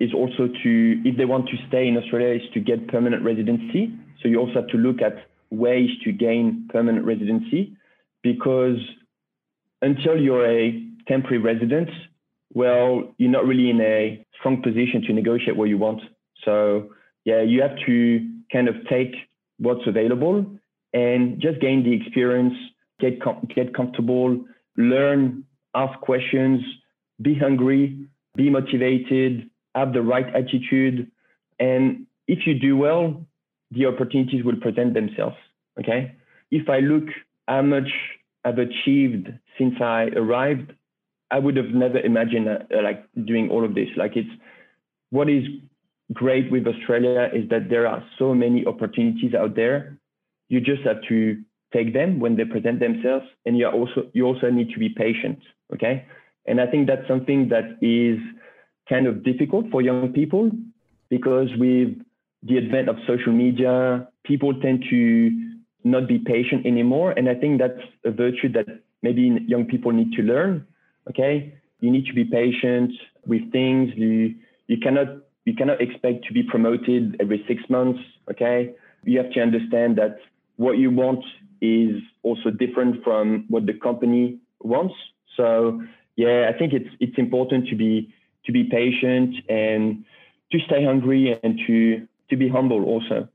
is 0.00 0.12
also 0.14 0.48
to, 0.62 1.02
if 1.04 1.16
they 1.16 1.24
want 1.24 1.48
to 1.48 1.56
stay 1.68 1.88
in 1.88 1.96
Australia, 1.96 2.34
is 2.34 2.48
to 2.54 2.60
get 2.60 2.88
permanent 2.88 3.24
residency. 3.24 3.92
So 4.22 4.28
you 4.28 4.38
also 4.38 4.54
have 4.54 4.68
to 4.68 4.76
look 4.76 5.00
at 5.02 5.26
ways 5.50 5.90
to 6.04 6.12
gain 6.12 6.68
permanent 6.70 7.04
residency 7.04 7.76
because 8.22 8.78
until 9.80 10.20
you're 10.20 10.46
a 10.46 10.84
temporary 11.06 11.38
resident, 11.38 11.88
well, 12.52 13.14
you're 13.18 13.30
not 13.30 13.46
really 13.46 13.70
in 13.70 13.80
a 13.80 14.24
strong 14.38 14.62
position 14.62 15.02
to 15.06 15.12
negotiate 15.12 15.56
what 15.56 15.68
you 15.68 15.78
want. 15.78 16.00
So 16.44 16.90
yeah, 17.24 17.42
you 17.42 17.60
have 17.62 17.76
to 17.86 18.28
kind 18.52 18.68
of 18.68 18.74
take 18.88 19.14
what's 19.58 19.86
available 19.86 20.46
and 20.92 21.40
just 21.40 21.60
gain 21.60 21.84
the 21.84 21.92
experience, 21.92 22.54
get 23.00 23.20
com- 23.20 23.46
get 23.54 23.74
comfortable, 23.74 24.44
learn, 24.76 25.44
ask 25.74 25.98
questions, 26.00 26.62
be 27.20 27.34
hungry, 27.34 28.06
be 28.36 28.48
motivated, 28.48 29.50
have 29.74 29.92
the 29.92 30.02
right 30.02 30.26
attitude, 30.34 31.10
and 31.58 32.06
if 32.26 32.46
you 32.46 32.58
do 32.58 32.76
well, 32.76 33.26
the 33.70 33.86
opportunities 33.86 34.44
will 34.44 34.56
present 34.56 34.94
themselves. 34.94 35.36
Okay. 35.78 36.14
If 36.50 36.68
I 36.68 36.80
look 36.80 37.04
how 37.46 37.62
much 37.62 37.88
I've 38.44 38.58
achieved 38.58 39.28
since 39.58 39.74
I 39.80 40.08
arrived, 40.16 40.72
I 41.30 41.38
would 41.38 41.56
have 41.56 41.70
never 41.70 41.98
imagined 41.98 42.48
uh, 42.48 42.82
like 42.82 43.04
doing 43.24 43.50
all 43.50 43.64
of 43.64 43.74
this. 43.74 43.88
Like 43.96 44.16
it's 44.16 44.30
what 45.10 45.28
is 45.28 45.44
great 46.12 46.50
with 46.50 46.66
Australia 46.66 47.30
is 47.34 47.48
that 47.50 47.68
there 47.68 47.86
are 47.86 48.02
so 48.18 48.34
many 48.34 48.64
opportunities 48.66 49.34
out 49.34 49.54
there. 49.54 49.98
You 50.48 50.60
just 50.60 50.82
have 50.82 51.02
to 51.08 51.42
take 51.72 51.92
them 51.92 52.18
when 52.18 52.36
they 52.36 52.44
present 52.44 52.80
themselves, 52.80 53.26
and 53.44 53.58
you 53.58 53.66
also 53.68 54.08
you 54.14 54.24
also 54.24 54.50
need 54.50 54.70
to 54.70 54.78
be 54.78 54.88
patient. 54.88 55.38
Okay, 55.74 56.06
and 56.46 56.60
I 56.60 56.66
think 56.66 56.86
that's 56.86 57.06
something 57.06 57.48
that 57.50 57.76
is 57.82 58.18
kind 58.88 59.06
of 59.06 59.22
difficult 59.22 59.66
for 59.70 59.82
young 59.82 60.12
people 60.12 60.50
because 61.10 61.48
with 61.58 61.90
the 62.42 62.56
advent 62.56 62.88
of 62.88 62.96
social 63.06 63.32
media, 63.32 64.08
people 64.24 64.58
tend 64.60 64.84
to 64.88 65.30
not 65.84 66.08
be 66.08 66.18
patient 66.18 66.64
anymore, 66.64 67.12
and 67.12 67.28
I 67.28 67.34
think 67.34 67.58
that's 67.58 67.80
a 68.04 68.10
virtue 68.10 68.50
that 68.52 68.66
maybe 69.02 69.44
young 69.46 69.66
people 69.66 69.92
need 69.92 70.12
to 70.12 70.22
learn. 70.22 70.66
Okay, 71.10 71.54
you 71.80 71.90
need 71.90 72.06
to 72.06 72.12
be 72.12 72.24
patient 72.24 72.92
with 73.26 73.50
things. 73.52 73.92
You 73.96 74.34
you 74.66 74.78
cannot 74.78 75.08
you 75.44 75.54
cannot 75.54 75.80
expect 75.80 76.26
to 76.26 76.32
be 76.32 76.42
promoted 76.42 77.16
every 77.20 77.44
six 77.48 77.62
months. 77.68 78.00
Okay, 78.30 78.74
you 79.04 79.18
have 79.18 79.30
to 79.32 79.40
understand 79.40 79.96
that 79.96 80.18
what 80.56 80.78
you 80.78 80.90
want 80.90 81.24
is 81.60 82.02
also 82.22 82.50
different 82.50 83.02
from 83.02 83.46
what 83.48 83.66
the 83.66 83.74
company 83.74 84.38
wants. 84.60 84.94
So 85.36 85.82
yeah, 86.16 86.50
I 86.52 86.58
think 86.58 86.72
it's 86.72 86.90
it's 87.00 87.18
important 87.18 87.68
to 87.68 87.76
be 87.76 88.12
to 88.44 88.52
be 88.52 88.64
patient 88.64 89.34
and 89.48 90.04
to 90.52 90.58
stay 90.66 90.84
hungry 90.84 91.38
and 91.42 91.58
to 91.66 92.06
to 92.30 92.36
be 92.36 92.48
humble 92.48 92.84
also. 92.84 93.28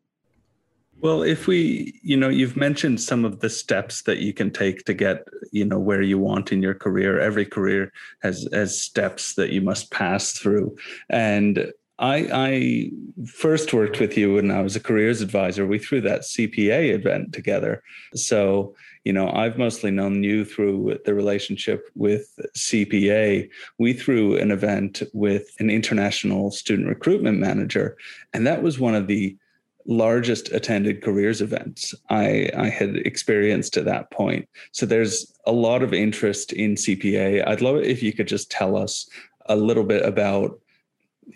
Well, 1.03 1.21
if 1.21 1.47
we, 1.47 1.99
you 2.01 2.15
know, 2.15 2.29
you've 2.29 2.55
mentioned 2.55 3.01
some 3.01 3.25
of 3.25 3.41
the 3.41 3.49
steps 3.49 4.03
that 4.03 4.19
you 4.19 4.31
can 4.31 4.51
take 4.51 4.85
to 4.85 4.93
get, 4.93 5.27
you 5.51 5.65
know, 5.65 5.77
where 5.77 6.01
you 6.01 6.17
want 6.17 6.53
in 6.53 6.61
your 6.61 6.73
career. 6.73 7.19
Every 7.19 7.45
career 7.45 7.91
has 8.21 8.47
has 8.53 8.79
steps 8.79 9.35
that 9.35 9.49
you 9.49 9.59
must 9.59 9.91
pass 9.91 10.31
through. 10.31 10.77
And 11.09 11.73
I, 11.99 12.29
I 12.31 12.91
first 13.27 13.73
worked 13.73 13.99
with 13.99 14.17
you 14.17 14.35
when 14.35 14.49
I 14.49 14.61
was 14.61 14.77
a 14.77 14.79
careers 14.79 15.19
advisor. 15.19 15.67
We 15.67 15.77
threw 15.77 15.99
that 16.01 16.21
CPA 16.21 16.93
event 16.93 17.33
together. 17.33 17.83
So, 18.15 18.73
you 19.03 19.11
know, 19.11 19.29
I've 19.29 19.57
mostly 19.57 19.91
known 19.91 20.23
you 20.23 20.45
through 20.45 20.99
the 21.03 21.13
relationship 21.13 21.89
with 21.95 22.39
CPA. 22.55 23.49
We 23.77 23.91
threw 23.91 24.37
an 24.37 24.51
event 24.51 25.03
with 25.11 25.53
an 25.59 25.69
international 25.69 26.51
student 26.51 26.87
recruitment 26.87 27.39
manager, 27.39 27.97
and 28.33 28.47
that 28.47 28.63
was 28.63 28.79
one 28.79 28.95
of 28.95 29.07
the 29.07 29.37
largest 29.85 30.51
attended 30.51 31.03
careers 31.03 31.41
events 31.41 31.93
I, 32.09 32.49
I 32.57 32.69
had 32.69 32.95
experienced 32.97 33.73
to 33.73 33.81
that 33.83 34.11
point. 34.11 34.47
So 34.71 34.85
there's 34.85 35.33
a 35.45 35.51
lot 35.51 35.83
of 35.83 35.93
interest 35.93 36.53
in 36.53 36.75
CPA. 36.75 37.45
I'd 37.47 37.61
love 37.61 37.77
it 37.77 37.87
if 37.87 38.01
you 38.01 38.13
could 38.13 38.27
just 38.27 38.49
tell 38.49 38.77
us 38.77 39.09
a 39.47 39.55
little 39.55 39.83
bit 39.83 40.05
about 40.05 40.59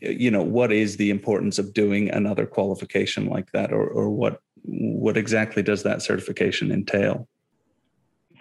you 0.01 0.31
know 0.31 0.43
what 0.43 0.71
is 0.71 0.97
the 0.97 1.09
importance 1.09 1.59
of 1.59 1.73
doing 1.73 2.09
another 2.09 2.45
qualification 2.45 3.27
like 3.27 3.51
that 3.51 3.71
or, 3.71 3.87
or 3.87 4.09
what 4.09 4.41
what 4.63 5.15
exactly 5.17 5.63
does 5.63 5.83
that 5.83 6.01
certification 6.01 6.71
entail 6.71 7.27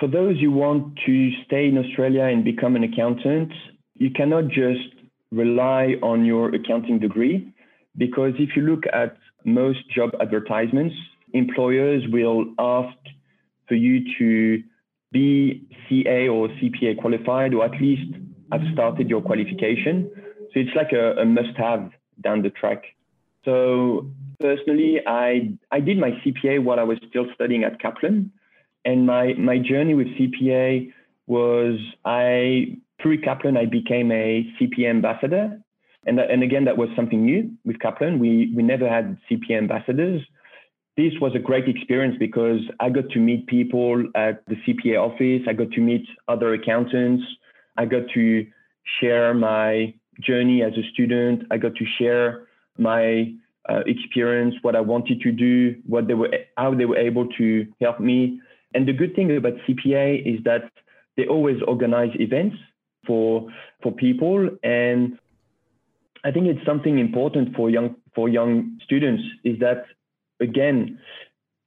for 0.00 0.08
those 0.08 0.38
who 0.40 0.50
want 0.50 0.98
to 1.06 1.30
stay 1.44 1.68
in 1.68 1.78
australia 1.78 2.24
and 2.24 2.44
become 2.44 2.74
an 2.74 2.82
accountant 2.82 3.52
you 3.94 4.10
cannot 4.10 4.48
just 4.48 4.88
rely 5.30 5.94
on 6.02 6.24
your 6.24 6.54
accounting 6.54 6.98
degree 6.98 7.52
because 7.96 8.34
if 8.38 8.56
you 8.56 8.62
look 8.62 8.84
at 8.92 9.16
most 9.46 9.88
job 9.88 10.10
advertisements, 10.20 10.94
employers 11.32 12.02
will 12.12 12.46
ask 12.58 12.96
for 13.68 13.74
you 13.74 14.00
to 14.18 14.62
be 15.12 15.66
CA 15.88 16.28
or 16.28 16.48
CPA 16.48 16.98
qualified, 17.00 17.54
or 17.54 17.64
at 17.64 17.80
least 17.80 18.12
have 18.52 18.60
started 18.72 19.08
your 19.08 19.22
qualification. 19.22 20.10
So 20.52 20.60
it's 20.60 20.74
like 20.76 20.92
a, 20.92 21.12
a 21.20 21.24
must 21.24 21.56
have 21.56 21.90
down 22.20 22.42
the 22.42 22.50
track. 22.50 22.82
So 23.44 24.10
personally, 24.40 25.00
I, 25.06 25.56
I 25.70 25.80
did 25.80 25.98
my 25.98 26.10
CPA 26.10 26.62
while 26.62 26.80
I 26.80 26.82
was 26.82 26.98
still 27.08 27.26
studying 27.34 27.64
at 27.64 27.80
Kaplan. 27.80 28.32
And 28.84 29.06
my, 29.06 29.34
my 29.34 29.58
journey 29.58 29.94
with 29.94 30.08
CPA 30.08 30.92
was 31.26 31.78
I, 32.04 32.78
through 33.02 33.20
Kaplan, 33.22 33.56
I 33.56 33.66
became 33.66 34.10
a 34.12 34.46
CPA 34.60 34.90
ambassador. 34.90 35.60
And, 36.06 36.20
and 36.20 36.42
again, 36.42 36.64
that 36.64 36.78
was 36.78 36.88
something 36.94 37.24
new 37.24 37.50
with 37.64 37.78
Kaplan. 37.80 38.18
We, 38.18 38.52
we 38.54 38.62
never 38.62 38.88
had 38.88 39.18
CPA 39.30 39.58
ambassadors. 39.58 40.22
This 40.96 41.12
was 41.20 41.32
a 41.34 41.38
great 41.38 41.68
experience 41.68 42.16
because 42.18 42.60
I 42.80 42.88
got 42.88 43.10
to 43.10 43.18
meet 43.18 43.46
people 43.48 44.04
at 44.14 44.42
the 44.46 44.54
CPA 44.66 44.98
office. 44.98 45.46
I 45.48 45.52
got 45.52 45.70
to 45.72 45.80
meet 45.80 46.06
other 46.28 46.54
accountants. 46.54 47.24
I 47.76 47.84
got 47.84 48.04
to 48.14 48.46
share 49.00 49.34
my 49.34 49.94
journey 50.20 50.62
as 50.62 50.72
a 50.72 50.88
student. 50.92 51.42
I 51.50 51.58
got 51.58 51.74
to 51.74 51.84
share 51.98 52.46
my 52.78 53.34
uh, 53.68 53.80
experience, 53.86 54.54
what 54.62 54.76
I 54.76 54.80
wanted 54.80 55.20
to 55.22 55.32
do, 55.32 55.76
what 55.86 56.06
they 56.06 56.14
were, 56.14 56.30
how 56.56 56.74
they 56.74 56.84
were 56.84 56.96
able 56.96 57.26
to 57.38 57.66
help 57.80 58.00
me. 58.00 58.40
And 58.74 58.86
the 58.86 58.92
good 58.92 59.14
thing 59.14 59.36
about 59.36 59.54
CPA 59.68 60.22
is 60.24 60.42
that 60.44 60.70
they 61.16 61.26
always 61.26 61.56
organize 61.66 62.10
events 62.14 62.56
for 63.06 63.48
for 63.82 63.92
people, 63.92 64.48
and 64.62 65.18
I 66.24 66.30
think 66.30 66.46
it's 66.46 66.64
something 66.66 66.98
important 66.98 67.54
for 67.54 67.70
young 67.70 67.96
for 68.14 68.28
young 68.28 68.78
students 68.84 69.22
is 69.44 69.58
that 69.60 69.84
again, 70.40 70.98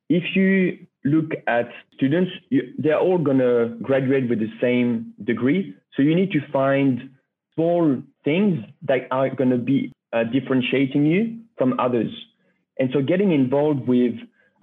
if 0.10 0.36
you 0.36 0.88
look 1.06 1.32
at 1.48 1.70
students, 1.94 2.32
you, 2.50 2.74
they're 2.78 3.00
all 3.00 3.18
gonna 3.18 3.70
graduate 3.82 4.30
with 4.30 4.40
the 4.40 4.52
same 4.62 5.14
degree. 5.24 5.74
So 5.96 6.02
you 6.02 6.16
need 6.16 6.32
to 6.32 6.42
find 6.52 7.12
small 7.56 8.02
things 8.24 8.60
that 8.84 9.08
are 9.12 9.30
gonna 9.30 9.58
be 9.58 9.92
uh, 10.12 10.24
differentiating 10.26 11.06
you 11.06 11.40
from 11.58 11.80
others. 11.80 12.12
And 12.80 12.90
so 12.94 13.02
getting 13.02 13.32
involved 13.32 13.88
with 13.88 14.16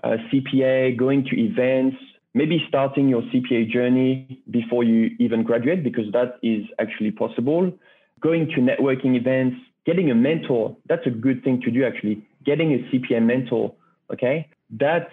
uh, 0.02 0.16
CPA, 0.32 0.96
going 0.96 1.24
to 1.24 1.38
events, 1.38 1.96
maybe 2.34 2.62
starting 2.68 3.08
your 3.08 3.22
CPA 3.22 3.70
journey 3.70 4.42
before 4.50 4.84
you 4.84 5.10
even 5.18 5.42
graduate, 5.42 5.82
because 5.82 6.10
that 6.12 6.38
is 6.42 6.64
actually 6.78 7.10
possible. 7.10 7.72
Going 8.20 8.46
to 8.48 8.56
networking 8.56 9.16
events, 9.16 9.56
getting 9.86 10.10
a 10.10 10.14
mentor, 10.14 10.76
that's 10.88 11.06
a 11.06 11.10
good 11.10 11.42
thing 11.44 11.60
to 11.62 11.70
do 11.70 11.84
actually. 11.84 12.26
Getting 12.44 12.74
a 12.74 12.78
CPA 12.90 13.22
mentor, 13.22 13.74
okay? 14.12 14.48
That 14.70 15.08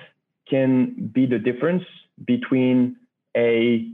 can 0.49 1.11
be 1.13 1.25
the 1.25 1.39
difference 1.39 1.83
between 2.25 2.97
a 3.37 3.87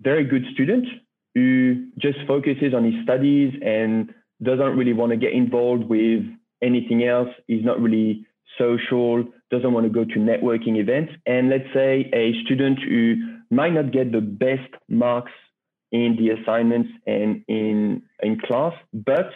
very 0.00 0.24
good 0.24 0.44
student 0.52 0.86
who 1.34 1.86
just 1.98 2.18
focuses 2.26 2.74
on 2.74 2.84
his 2.84 3.02
studies 3.02 3.54
and 3.64 4.12
doesn't 4.42 4.76
really 4.76 4.92
want 4.92 5.10
to 5.10 5.16
get 5.16 5.32
involved 5.32 5.84
with 5.84 6.22
anything 6.62 7.04
else, 7.04 7.28
is 7.48 7.64
not 7.64 7.80
really 7.80 8.26
social, 8.58 9.24
doesn't 9.50 9.72
want 9.72 9.84
to 9.84 9.90
go 9.90 10.04
to 10.04 10.18
networking 10.18 10.76
events. 10.76 11.12
And 11.26 11.50
let's 11.50 11.68
say 11.74 12.10
a 12.12 12.32
student 12.44 12.78
who 12.80 13.16
might 13.50 13.72
not 13.72 13.92
get 13.92 14.12
the 14.12 14.20
best 14.20 14.70
marks 14.88 15.32
in 15.92 16.16
the 16.18 16.30
assignments 16.30 16.90
and 17.06 17.44
in, 17.48 18.02
in 18.22 18.40
class, 18.40 18.72
but 18.92 19.30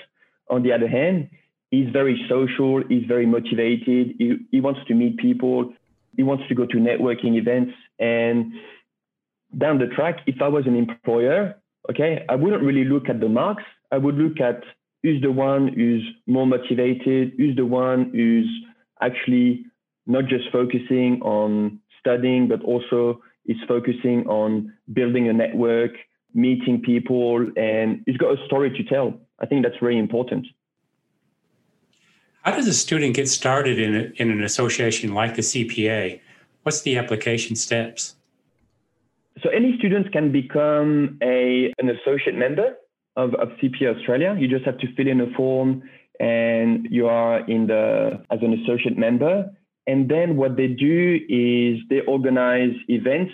on 0.51 0.63
the 0.63 0.73
other 0.73 0.89
hand, 0.89 1.31
he's 1.71 1.89
very 1.91 2.21
social, 2.29 2.83
he's 2.89 3.07
very 3.07 3.27
motivated, 3.27 4.15
he, 4.19 4.37
he 4.51 4.61
wants 4.61 4.81
to 4.89 4.95
meet 4.95 5.17
people, 5.19 5.73
he 6.17 6.23
wants 6.23 6.45
to 6.49 6.55
go 6.55 6.67
to 6.67 6.77
networking 6.77 7.37
events. 7.37 7.73
And 7.99 8.53
down 9.57 9.79
the 9.79 9.87
track, 9.87 10.19
if 10.27 10.43
I 10.43 10.49
was 10.49 10.67
an 10.67 10.77
employer, 10.77 11.57
okay, 11.89 12.25
I 12.29 12.35
wouldn't 12.35 12.63
really 12.63 12.85
look 12.85 13.09
at 13.09 13.21
the 13.21 13.29
marks. 13.29 13.63
I 13.93 13.99
would 13.99 14.17
look 14.17 14.41
at 14.41 14.63
who's 15.03 15.23
the 15.23 15.33
one 15.33 15.69
who's 15.69 16.07
more 16.27 16.47
motivated, 16.47 17.33
who's 17.37 17.57
the 17.57 17.67
one 17.67 18.11
who's 18.13 18.49
actually 19.01 19.65
not 20.07 20.27
just 20.27 20.51
focusing 20.53 21.21
on 21.23 21.81
studying, 21.99 22.49
but 22.49 22.63
also 22.63 23.21
is 23.47 23.57
focusing 23.67 24.27
on 24.27 24.73
building 24.93 25.29
a 25.29 25.33
network, 25.33 25.93
meeting 26.35 26.83
people, 26.85 27.47
and 27.57 28.03
he's 28.07 28.17
got 28.17 28.39
a 28.39 28.47
story 28.47 28.71
to 28.71 28.85
tell. 28.85 29.19
I 29.41 29.47
think 29.47 29.65
that's 29.65 29.79
very 29.81 29.99
important. 29.99 30.47
How 32.43 32.53
does 32.53 32.67
a 32.67 32.75
student 32.75 33.15
get 33.17 33.29
started 33.29 33.79
in, 33.79 33.95
a, 33.95 34.13
in 34.17 34.31
an 34.31 34.43
association 34.43 35.13
like 35.13 35.37
the 35.37 35.43
CPA? 35.43 36.21
What's 36.63 36.83
the 36.83 36.97
application 36.97 37.57
steps? 37.57 38.17
So 39.43 39.49
any 39.51 39.77
students 39.79 40.09
can 40.11 40.33
become 40.33 41.19
a 41.23 41.73
an 41.79 41.89
associate 41.89 42.35
member 42.37 42.77
of, 43.17 43.35
of 43.35 43.49
CPA 43.63 43.97
Australia. 43.97 44.37
You 44.39 44.49
just 44.49 44.65
have 44.65 44.79
to 44.79 44.95
fill 44.95 45.09
in 45.09 45.21
a 45.21 45.31
form 45.35 45.83
and 46.19 46.87
you 46.91 47.07
are 47.07 47.41
in 47.49 47.67
the 47.67 48.23
as 48.31 48.41
an 48.43 48.53
associate 48.63 48.99
member. 48.99 49.51
And 49.87 50.11
then 50.11 50.37
what 50.37 50.57
they 50.57 50.69
do 50.69 51.19
is 51.29 51.81
they 51.89 52.01
organize 52.07 52.75
events. 52.89 53.33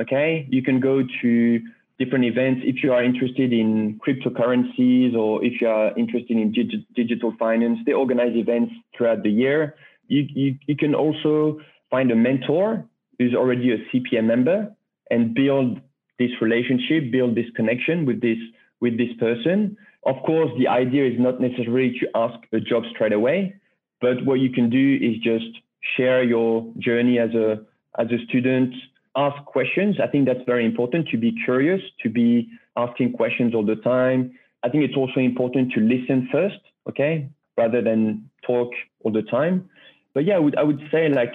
Okay, 0.00 0.46
you 0.48 0.62
can 0.62 0.80
go 0.80 1.02
to 1.22 1.60
different 2.00 2.24
events 2.24 2.62
if 2.64 2.82
you 2.82 2.92
are 2.94 3.04
interested 3.04 3.52
in 3.52 4.00
cryptocurrencies 4.04 5.14
or 5.14 5.44
if 5.44 5.60
you 5.60 5.68
are 5.68 5.96
interested 5.98 6.36
in 6.36 6.50
dig- 6.50 6.86
digital 6.96 7.34
finance. 7.38 7.78
They 7.84 7.92
organize 7.92 8.34
events 8.34 8.72
throughout 8.96 9.22
the 9.22 9.30
year. 9.30 9.74
You, 10.08 10.26
you, 10.34 10.58
you 10.66 10.76
can 10.76 10.94
also 10.94 11.60
find 11.90 12.10
a 12.10 12.16
mentor 12.16 12.86
who's 13.18 13.34
already 13.34 13.72
a 13.72 13.78
CPA 13.90 14.24
member 14.24 14.74
and 15.10 15.34
build 15.34 15.78
this 16.18 16.30
relationship, 16.40 17.12
build 17.12 17.34
this 17.36 17.50
connection 17.54 18.06
with 18.06 18.22
this 18.22 18.38
with 18.80 18.96
this 18.96 19.12
person. 19.18 19.76
Of 20.06 20.16
course, 20.24 20.50
the 20.58 20.68
idea 20.68 21.06
is 21.06 21.18
not 21.18 21.38
necessarily 21.38 21.98
to 22.00 22.06
ask 22.14 22.38
a 22.54 22.60
job 22.60 22.84
straight 22.94 23.12
away, 23.12 23.56
but 24.00 24.24
what 24.24 24.40
you 24.40 24.50
can 24.50 24.70
do 24.70 24.98
is 25.02 25.18
just 25.22 25.52
share 25.96 26.22
your 26.22 26.72
journey 26.78 27.18
as 27.18 27.34
a 27.34 27.60
as 27.98 28.06
a 28.10 28.24
student, 28.26 28.72
ask 29.16 29.42
questions. 29.44 29.96
I 30.02 30.06
think 30.06 30.26
that's 30.26 30.44
very 30.46 30.64
important 30.64 31.08
to 31.08 31.18
be 31.18 31.32
curious, 31.44 31.80
to 32.02 32.08
be 32.08 32.48
asking 32.76 33.12
questions 33.12 33.54
all 33.54 33.64
the 33.64 33.76
time. 33.76 34.32
I 34.62 34.68
think 34.68 34.84
it's 34.84 34.96
also 34.96 35.20
important 35.20 35.72
to 35.72 35.80
listen 35.80 36.28
first, 36.30 36.60
okay, 36.88 37.28
rather 37.56 37.82
than 37.82 38.30
talk 38.46 38.70
all 39.00 39.12
the 39.12 39.22
time. 39.22 39.68
But 40.14 40.24
yeah, 40.24 40.36
I 40.36 40.38
would 40.38 40.56
I 40.56 40.62
would 40.62 40.80
say 40.90 41.08
like 41.08 41.32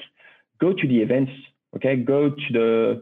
go 0.59 0.73
to 0.73 0.87
the 0.87 0.99
events, 1.01 1.31
okay, 1.75 1.95
go 1.95 2.29
to 2.29 2.47
the 2.51 3.01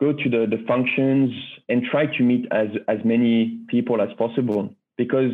go 0.00 0.12
to 0.12 0.30
the, 0.30 0.46
the 0.48 0.64
functions 0.66 1.30
and 1.68 1.82
try 1.84 2.06
to 2.06 2.22
meet 2.22 2.46
as, 2.50 2.68
as 2.88 2.98
many 3.04 3.60
people 3.68 4.00
as 4.00 4.08
possible. 4.16 4.74
Because 4.96 5.32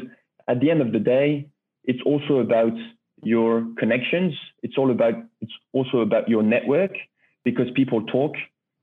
at 0.49 0.61
the 0.61 0.71
end 0.71 0.83
of 0.83 0.93
the 0.93 0.99
day, 0.99 1.49
it's 1.85 2.01
also 2.05 2.41
about 2.41 2.73
your 3.23 3.65
connections. 3.79 4.35
It's 4.63 4.77
all 4.77 4.91
about, 4.91 5.15
it's 5.41 5.53
also 5.73 6.01
about 6.01 6.29
your 6.29 6.43
network 6.43 6.91
because 7.45 7.67
people 7.75 8.05
talk. 8.07 8.35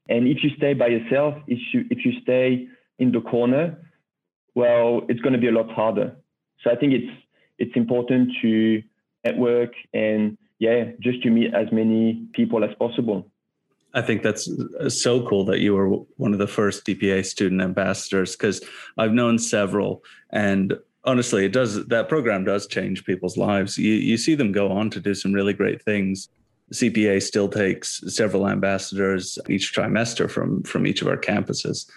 And 0.09 0.27
if 0.27 0.43
you 0.43 0.49
stay 0.57 0.73
by 0.73 0.87
yourself, 0.87 1.35
if 1.47 1.59
you, 1.73 1.85
if 1.89 2.05
you 2.05 2.13
stay 2.21 2.67
in 2.99 3.11
the 3.11 3.21
corner, 3.21 3.77
well, 4.55 5.01
it's 5.09 5.21
going 5.21 5.33
to 5.33 5.39
be 5.39 5.47
a 5.47 5.51
lot 5.51 5.71
harder. 5.71 6.15
So 6.61 6.71
I 6.71 6.75
think 6.75 6.93
it's, 6.93 7.11
it's 7.57 7.75
important 7.75 8.29
to 8.41 8.83
network 9.23 9.71
and 9.93 10.37
yeah, 10.59 10.91
just 10.99 11.23
to 11.23 11.29
meet 11.29 11.53
as 11.53 11.71
many 11.71 12.27
people 12.33 12.63
as 12.63 12.69
possible. 12.77 13.29
I 13.93 14.01
think 14.01 14.23
that's 14.23 14.49
uh, 14.79 14.89
so 14.89 15.25
cool 15.27 15.45
that 15.45 15.59
you 15.59 15.73
were 15.75 15.89
one 16.17 16.33
of 16.33 16.39
the 16.39 16.47
first 16.47 16.85
CPA 16.85 17.25
student 17.25 17.61
ambassadors 17.61 18.35
because 18.35 18.61
I've 18.97 19.13
known 19.13 19.37
several 19.37 20.03
and 20.31 20.73
honestly 21.03 21.45
it 21.45 21.51
does 21.51 21.85
that 21.87 22.09
program 22.09 22.43
does 22.43 22.65
change 22.65 23.05
people's 23.05 23.37
lives. 23.37 23.77
You 23.77 23.93
you 23.93 24.17
see 24.17 24.35
them 24.35 24.51
go 24.51 24.71
on 24.71 24.89
to 24.91 24.99
do 24.99 25.13
some 25.13 25.33
really 25.33 25.53
great 25.53 25.83
things. 25.83 26.29
CPA 26.73 27.21
still 27.21 27.47
takes 27.47 28.01
several 28.07 28.47
ambassadors 28.47 29.37
each 29.47 29.73
trimester 29.75 30.29
from 30.29 30.63
from 30.63 30.87
each 30.87 31.01
of 31.01 31.07
our 31.07 31.17
campuses. 31.17 31.89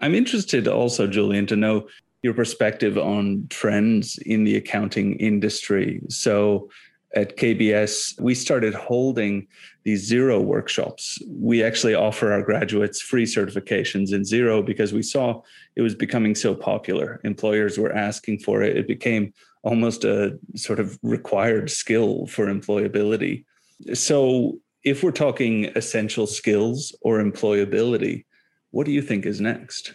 I'm 0.00 0.14
interested 0.14 0.68
also 0.68 1.06
Julian 1.06 1.46
to 1.46 1.56
know 1.56 1.86
your 2.22 2.34
perspective 2.34 2.98
on 2.98 3.46
trends 3.50 4.18
in 4.18 4.44
the 4.44 4.56
accounting 4.56 5.16
industry. 5.16 6.00
So 6.08 6.70
at 7.14 7.36
KBS, 7.36 8.20
we 8.20 8.34
started 8.34 8.74
holding 8.74 9.46
these 9.84 10.10
Xero 10.10 10.42
workshops. 10.42 11.18
We 11.28 11.62
actually 11.62 11.94
offer 11.94 12.32
our 12.32 12.42
graduates 12.42 13.00
free 13.00 13.24
certifications 13.24 14.12
in 14.12 14.22
Xero 14.22 14.64
because 14.64 14.92
we 14.92 15.02
saw 15.02 15.42
it 15.76 15.82
was 15.82 15.94
becoming 15.94 16.34
so 16.34 16.54
popular. 16.54 17.20
Employers 17.22 17.78
were 17.78 17.92
asking 17.92 18.40
for 18.40 18.62
it. 18.62 18.76
It 18.76 18.88
became 18.88 19.32
almost 19.62 20.04
a 20.04 20.38
sort 20.56 20.80
of 20.80 20.98
required 21.02 21.70
skill 21.70 22.26
for 22.26 22.46
employability. 22.46 23.44
So, 23.92 24.58
if 24.82 25.02
we're 25.02 25.12
talking 25.12 25.66
essential 25.76 26.26
skills 26.26 26.94
or 27.00 27.18
employability, 27.18 28.24
what 28.70 28.86
do 28.86 28.92
you 28.92 29.02
think 29.02 29.24
is 29.24 29.40
next? 29.40 29.94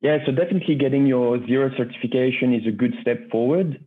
Yeah, 0.00 0.18
so 0.24 0.32
definitely 0.32 0.76
getting 0.76 1.06
your 1.06 1.38
Xero 1.38 1.76
certification 1.76 2.54
is 2.54 2.66
a 2.66 2.70
good 2.70 2.94
step 3.00 3.30
forward. 3.30 3.84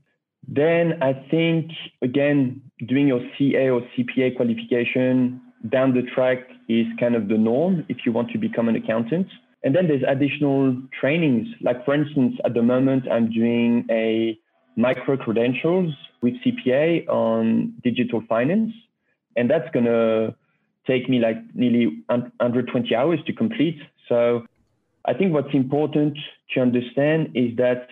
Then 0.48 1.02
I 1.02 1.14
think, 1.30 1.72
again, 2.02 2.62
doing 2.88 3.08
your 3.08 3.22
CA 3.38 3.70
or 3.70 3.82
CPA 3.96 4.36
qualification 4.36 5.40
down 5.70 5.94
the 5.94 6.02
track 6.14 6.40
is 6.68 6.86
kind 7.00 7.16
of 7.16 7.28
the 7.28 7.38
norm 7.38 7.86
if 7.88 7.98
you 8.06 8.12
want 8.12 8.32
to 8.32 8.38
become 8.38 8.68
an 8.68 8.76
accountant. 8.76 9.28
And 9.64 9.76
then 9.76 9.88
there's 9.88 10.04
additional 10.08 10.76
trainings. 11.00 11.48
Like, 11.62 11.86
for 11.86 11.94
instance, 11.94 12.36
at 12.44 12.54
the 12.54 12.64
moment, 12.64 13.04
I'm 13.10 13.32
doing 13.32 13.86
a 13.90 14.38
micro 14.76 15.18
credentials 15.18 15.94
with 16.22 16.34
CPA 16.44 17.08
on 17.08 17.74
digital 17.84 18.24
finance. 18.28 18.74
And 19.36 19.50
that's 19.50 19.70
going 19.72 19.86
to 19.86 20.36
take 20.88 21.10
me 21.10 21.20
like 21.20 21.38
nearly 21.54 22.04
120 22.08 22.96
hours 22.96 23.20
to 23.28 23.34
complete. 23.34 23.80
So 24.10 24.46
I 25.06 25.14
think 25.14 25.34
what's 25.34 25.54
important 25.54 26.18
to 26.54 26.60
understand 26.62 27.30
is 27.36 27.56
that 27.58 27.88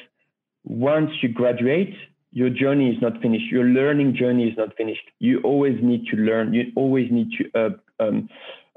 once 0.64 1.12
you 1.22 1.30
graduate, 1.30 1.94
your 2.32 2.50
journey 2.50 2.90
is 2.90 3.02
not 3.02 3.22
finished. 3.22 3.46
Your 3.52 3.64
learning 3.64 4.16
journey 4.16 4.48
is 4.48 4.58
not 4.58 4.76
finished. 4.76 5.02
You 5.20 5.42
always 5.44 5.80
need 5.82 6.06
to 6.08 6.18
learn. 6.18 6.54
You 6.54 6.72
always 6.76 7.10
need 7.12 7.30
to 7.38 7.80
um, 8.00 8.30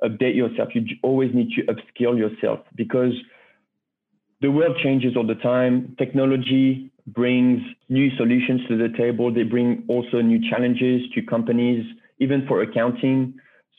update 0.02 0.34
yourself. 0.34 0.70
You 0.74 0.84
always 1.02 1.34
need 1.34 1.50
to 1.56 1.62
upskill 1.64 2.16
yourself 2.16 2.60
because 2.74 3.12
the 4.40 4.50
world 4.50 4.76
changes 4.82 5.16
all 5.16 5.26
the 5.26 5.36
time. 5.36 5.94
Technology 5.98 6.90
brings 7.06 7.60
new 7.88 8.10
solutions 8.16 8.62
to 8.68 8.76
the 8.76 8.88
table. 8.96 9.32
They 9.32 9.42
bring 9.42 9.84
also 9.88 10.20
new 10.20 10.40
challenges 10.50 11.02
to 11.14 11.22
companies, 11.22 11.84
even 12.22 12.46
for 12.46 12.62
accounting. 12.62 13.34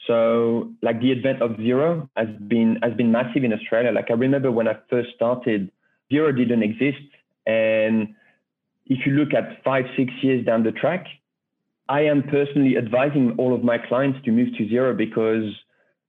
So, 0.07 0.73
like 0.81 0.99
the 0.99 1.11
advent 1.13 1.41
of 1.41 1.51
Xero 1.51 2.09
has 2.17 2.27
been 2.47 2.77
has 2.83 2.93
been 2.93 3.11
massive 3.11 3.43
in 3.43 3.53
Australia. 3.53 3.91
Like 3.91 4.09
I 4.09 4.13
remember 4.13 4.51
when 4.51 4.67
I 4.67 4.75
first 4.89 5.09
started, 5.15 5.71
Xero 6.11 6.35
didn't 6.35 6.63
exist, 6.63 7.07
and 7.47 8.13
if 8.85 9.05
you 9.05 9.13
look 9.13 9.33
at 9.33 9.63
five, 9.63 9.85
six 9.95 10.11
years 10.21 10.45
down 10.45 10.63
the 10.63 10.71
track, 10.71 11.05
I 11.87 12.01
am 12.01 12.23
personally 12.23 12.77
advising 12.77 13.35
all 13.37 13.53
of 13.53 13.63
my 13.63 13.77
clients 13.77 14.19
to 14.25 14.31
move 14.31 14.49
to 14.57 14.65
Xero 14.65 14.95
because 14.95 15.45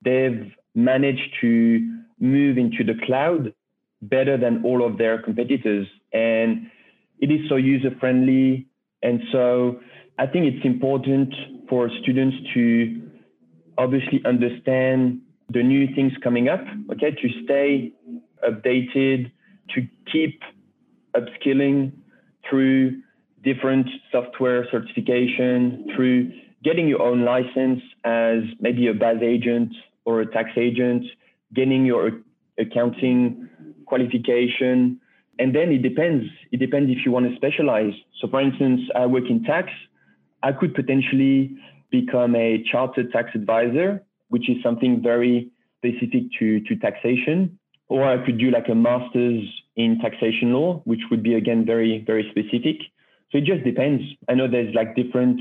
they've 0.05 0.53
managed 0.75 1.31
to 1.41 2.01
move 2.19 2.59
into 2.59 2.83
the 2.85 2.95
cloud 3.07 3.55
better 4.03 4.37
than 4.37 4.65
all 4.65 4.85
of 4.85 4.99
their 4.99 5.23
competitors. 5.23 5.87
And 6.13 6.71
it 7.21 7.31
is 7.31 7.49
so 7.49 7.57
user 7.57 7.91
friendly. 8.01 8.67
And 9.03 9.21
so 9.33 9.81
I 10.19 10.27
think 10.27 10.47
it's 10.53 10.65
important 10.65 11.33
for 11.69 11.91
students 12.03 12.37
to 12.55 13.11
obviously 13.79 14.21
understand 14.25 15.21
the 15.51 15.63
new 15.63 15.95
things 15.95 16.13
coming 16.23 16.49
up, 16.49 16.61
okay, 16.93 17.11
to 17.11 17.29
stay 17.45 17.93
updated, 18.49 19.31
to 19.75 19.87
keep 20.11 20.41
upskilling, 21.17 21.93
through 22.49 23.01
different 23.43 23.87
software 24.11 24.67
certification, 24.71 25.87
through 25.95 26.31
getting 26.63 26.89
your 26.89 27.03
own 27.03 27.25
license 27.25 27.81
as 28.05 28.43
maybe 28.61 28.89
a 28.89 28.95
BAS 28.95 29.23
agent 29.23 29.71
or 30.05 30.21
a 30.21 30.27
tax 30.31 30.51
agent, 30.57 31.05
getting 31.55 31.85
your 31.85 32.11
accounting 32.59 33.49
qualification. 33.87 35.01
And 35.39 35.55
then 35.55 35.73
it 35.73 35.83
depends. 35.83 36.25
It 36.53 36.59
depends 36.59 36.91
if 36.91 37.05
you 37.05 37.13
want 37.13 37.29
to 37.29 37.37
specialize. 37.37 37.93
So, 38.21 38.29
for 38.29 38.41
instance, 38.41 38.81
I 38.95 39.07
work 39.07 39.25
in 39.29 39.43
tax. 39.45 39.71
I 40.45 40.53
could 40.53 40.75
potentially 40.75 41.57
become 41.91 42.37
a 42.37 42.63
chartered 42.71 43.11
tax 43.13 43.31
advisor, 43.35 44.05
which 44.29 44.51
is 44.51 44.57
something 44.63 45.03
very 45.03 45.51
specific 45.79 46.25
to, 46.39 46.61
to 46.61 46.77
taxation. 46.77 47.59
Or 47.89 48.05
I 48.05 48.25
could 48.25 48.39
do 48.39 48.51
like 48.51 48.69
a 48.69 48.75
master's 48.75 49.43
in 49.77 49.99
taxation 50.01 50.53
law, 50.53 50.83
which 50.85 51.01
would 51.11 51.23
be 51.23 51.35
again 51.35 51.65
very, 51.65 52.05
very 52.07 52.29
specific. 52.31 52.77
So 53.31 53.39
it 53.39 53.45
just 53.45 53.65
depends. 53.65 54.03
I 54.29 54.35
know 54.35 54.47
there's 54.47 54.75
like 54.75 54.95
different 54.95 55.41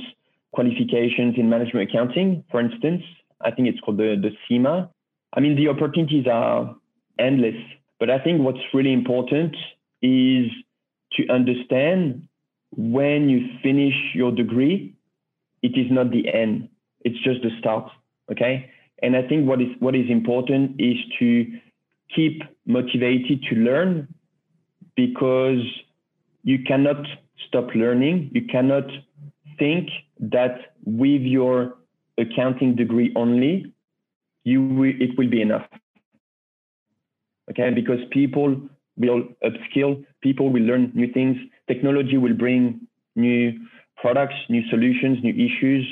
qualifications 0.53 1.35
in 1.37 1.49
management 1.49 1.89
accounting, 1.89 2.43
for 2.49 2.61
instance. 2.61 3.03
I 3.41 3.51
think 3.51 3.67
it's 3.67 3.79
called 3.81 3.97
the, 3.97 4.15
the 4.21 4.31
CIMA. 4.47 4.89
I 5.35 5.39
mean, 5.41 5.55
the 5.55 5.67
opportunities 5.67 6.27
are 6.31 6.75
endless, 7.19 7.55
but 7.99 8.09
I 8.09 8.19
think 8.19 8.41
what's 8.41 8.59
really 8.73 8.93
important 8.93 9.55
is 10.01 10.49
to 11.13 11.27
understand 11.29 12.27
when 12.77 13.29
you 13.29 13.47
finish 13.61 13.93
your 14.13 14.31
degree, 14.31 14.95
it 15.61 15.77
is 15.77 15.91
not 15.91 16.11
the 16.11 16.33
end. 16.33 16.69
It's 17.01 17.21
just 17.23 17.41
the 17.41 17.49
start. 17.59 17.89
Okay. 18.31 18.69
And 19.01 19.15
I 19.15 19.27
think 19.27 19.47
what 19.47 19.61
is 19.61 19.67
what 19.79 19.95
is 19.95 20.09
important 20.09 20.79
is 20.79 20.95
to 21.19 21.45
keep 22.15 22.41
motivated 22.65 23.43
to 23.49 23.55
learn 23.55 24.07
because 24.95 25.61
you 26.43 26.59
cannot 26.65 27.05
stop 27.47 27.73
learning. 27.75 28.31
You 28.33 28.45
cannot 28.45 28.85
think 29.57 29.89
that 30.19 30.73
with 30.85 31.21
your 31.21 31.75
accounting 32.17 32.75
degree 32.75 33.11
only, 33.15 33.73
you 34.43 34.61
will, 34.61 34.93
it 34.99 35.17
will 35.17 35.29
be 35.29 35.41
enough. 35.41 35.65
Okay, 37.49 37.71
because 37.71 37.99
people 38.11 38.55
will 38.97 39.23
upskill, 39.43 40.05
people 40.21 40.49
will 40.49 40.61
learn 40.61 40.91
new 40.93 41.11
things, 41.11 41.37
technology 41.67 42.17
will 42.17 42.33
bring 42.33 42.87
new 43.15 43.53
products, 43.97 44.35
new 44.49 44.67
solutions, 44.69 45.19
new 45.23 45.33
issues. 45.33 45.85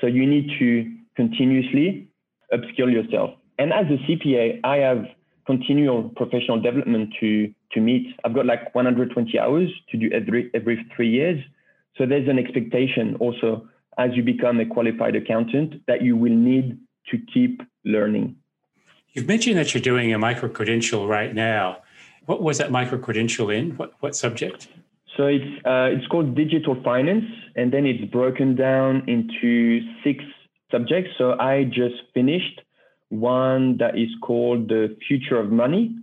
So 0.00 0.06
you 0.06 0.26
need 0.26 0.50
to 0.58 0.92
continuously 1.16 2.08
upskill 2.52 2.92
yourself. 2.92 3.30
And 3.58 3.72
as 3.72 3.86
a 3.86 3.98
CPA, 4.06 4.60
I 4.64 4.76
have 4.78 5.04
continual 5.46 6.10
professional 6.16 6.60
development 6.60 7.14
to 7.20 7.52
to 7.72 7.80
meet. 7.80 8.14
I've 8.24 8.34
got 8.34 8.46
like 8.46 8.74
120 8.74 9.38
hours 9.38 9.70
to 9.90 9.96
do 9.96 10.10
every 10.12 10.50
every 10.54 10.84
three 10.94 11.10
years. 11.10 11.42
So 11.96 12.06
there's 12.06 12.28
an 12.28 12.38
expectation 12.38 13.16
also 13.20 13.68
as 13.98 14.10
you 14.14 14.22
become 14.22 14.58
a 14.58 14.66
qualified 14.66 15.14
accountant 15.14 15.74
that 15.86 16.02
you 16.02 16.16
will 16.16 16.32
need 16.32 16.78
to 17.10 17.18
keep 17.32 17.62
learning. 17.84 18.36
You've 19.12 19.28
mentioned 19.28 19.56
that 19.58 19.72
you're 19.72 19.82
doing 19.82 20.12
a 20.12 20.18
micro 20.18 20.48
credential 20.48 21.06
right 21.06 21.32
now. 21.32 21.78
What 22.26 22.42
was 22.42 22.58
that 22.58 22.72
micro 22.72 22.98
credential 22.98 23.50
in? 23.50 23.76
What 23.76 23.92
what 24.00 24.16
subject? 24.16 24.68
So 25.16 25.26
it's 25.26 25.64
uh, 25.64 25.88
it's 25.94 26.06
called 26.08 26.34
digital 26.34 26.76
finance, 26.82 27.24
and 27.56 27.72
then 27.72 27.86
it's 27.86 28.04
broken 28.10 28.56
down 28.56 29.04
into 29.08 29.80
six 30.02 30.24
subjects. 30.70 31.10
So 31.18 31.36
I 31.38 31.64
just 31.64 31.94
finished 32.12 32.60
one 33.10 33.76
that 33.78 33.96
is 33.96 34.08
called 34.22 34.68
the 34.68 34.96
future 35.06 35.38
of 35.38 35.50
money. 35.50 35.96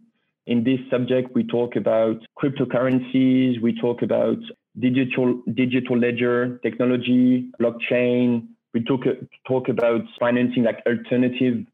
In 0.48 0.64
this 0.64 0.80
subject, 0.90 1.36
we 1.36 1.44
talk 1.44 1.76
about 1.76 2.18
cryptocurrencies, 2.42 3.62
we 3.62 3.78
talk 3.80 4.02
about 4.02 4.38
digital 4.80 5.42
digital 5.54 5.98
ledger 5.98 6.58
technology, 6.64 7.52
blockchain. 7.60 8.48
We 8.74 8.84
talk 8.84 9.02
talk 9.48 9.68
about 9.68 10.02
financing 10.20 10.64
like 10.64 10.82
alternative 10.88 11.66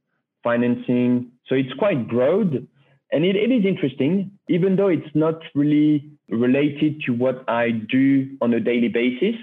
financing. 0.43 1.31
So 1.47 1.55
it's 1.55 1.73
quite 1.77 2.07
broad, 2.07 2.67
and 3.11 3.23
it, 3.23 3.35
it 3.35 3.51
is 3.51 3.65
interesting, 3.65 4.31
even 4.49 4.75
though 4.75 4.89
it's 4.89 5.15
not 5.15 5.41
really 5.55 6.09
related 6.29 7.01
to 7.05 7.13
what 7.13 7.43
I 7.47 7.71
do 7.71 8.37
on 8.41 8.53
a 8.53 8.59
daily 8.59 8.89
basis. 8.89 9.35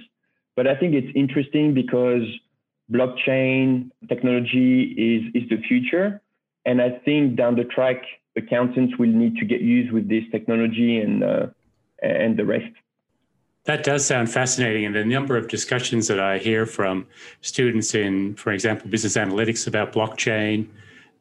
But 0.57 0.67
I 0.67 0.77
think 0.77 0.95
it's 0.95 1.11
interesting 1.15 1.75
because 1.75 2.23
blockchain 2.93 3.91
technology 4.09 4.83
is, 4.83 5.43
is 5.43 5.49
the 5.49 5.57
future. 5.67 6.21
And 6.67 6.81
I 6.81 6.91
think 7.05 7.37
down 7.37 7.57
the 7.57 7.65
track, 7.65 8.03
accountants 8.37 8.99
will 8.99 9.09
need 9.09 9.37
to 9.37 9.45
get 9.45 9.61
used 9.61 9.93
with 9.93 10.09
this 10.09 10.25
technology 10.31 11.01
and, 11.01 11.25
uh, 11.25 11.47
and 12.03 12.37
the 12.37 12.45
rest. 12.45 12.73
That 13.65 13.83
does 13.83 14.05
sound 14.05 14.31
fascinating. 14.31 14.85
And 14.85 14.95
the 14.95 15.05
number 15.05 15.39
of 15.39 15.49
discussions 15.49 16.07
that 16.09 16.21
I 16.21 16.37
hear 16.37 16.67
from 16.67 17.07
students 17.41 17.95
in, 17.95 18.35
for 18.35 18.53
example, 18.53 18.91
business 18.91 19.17
analytics 19.17 19.67
about 19.67 19.93
blockchain, 19.93 20.69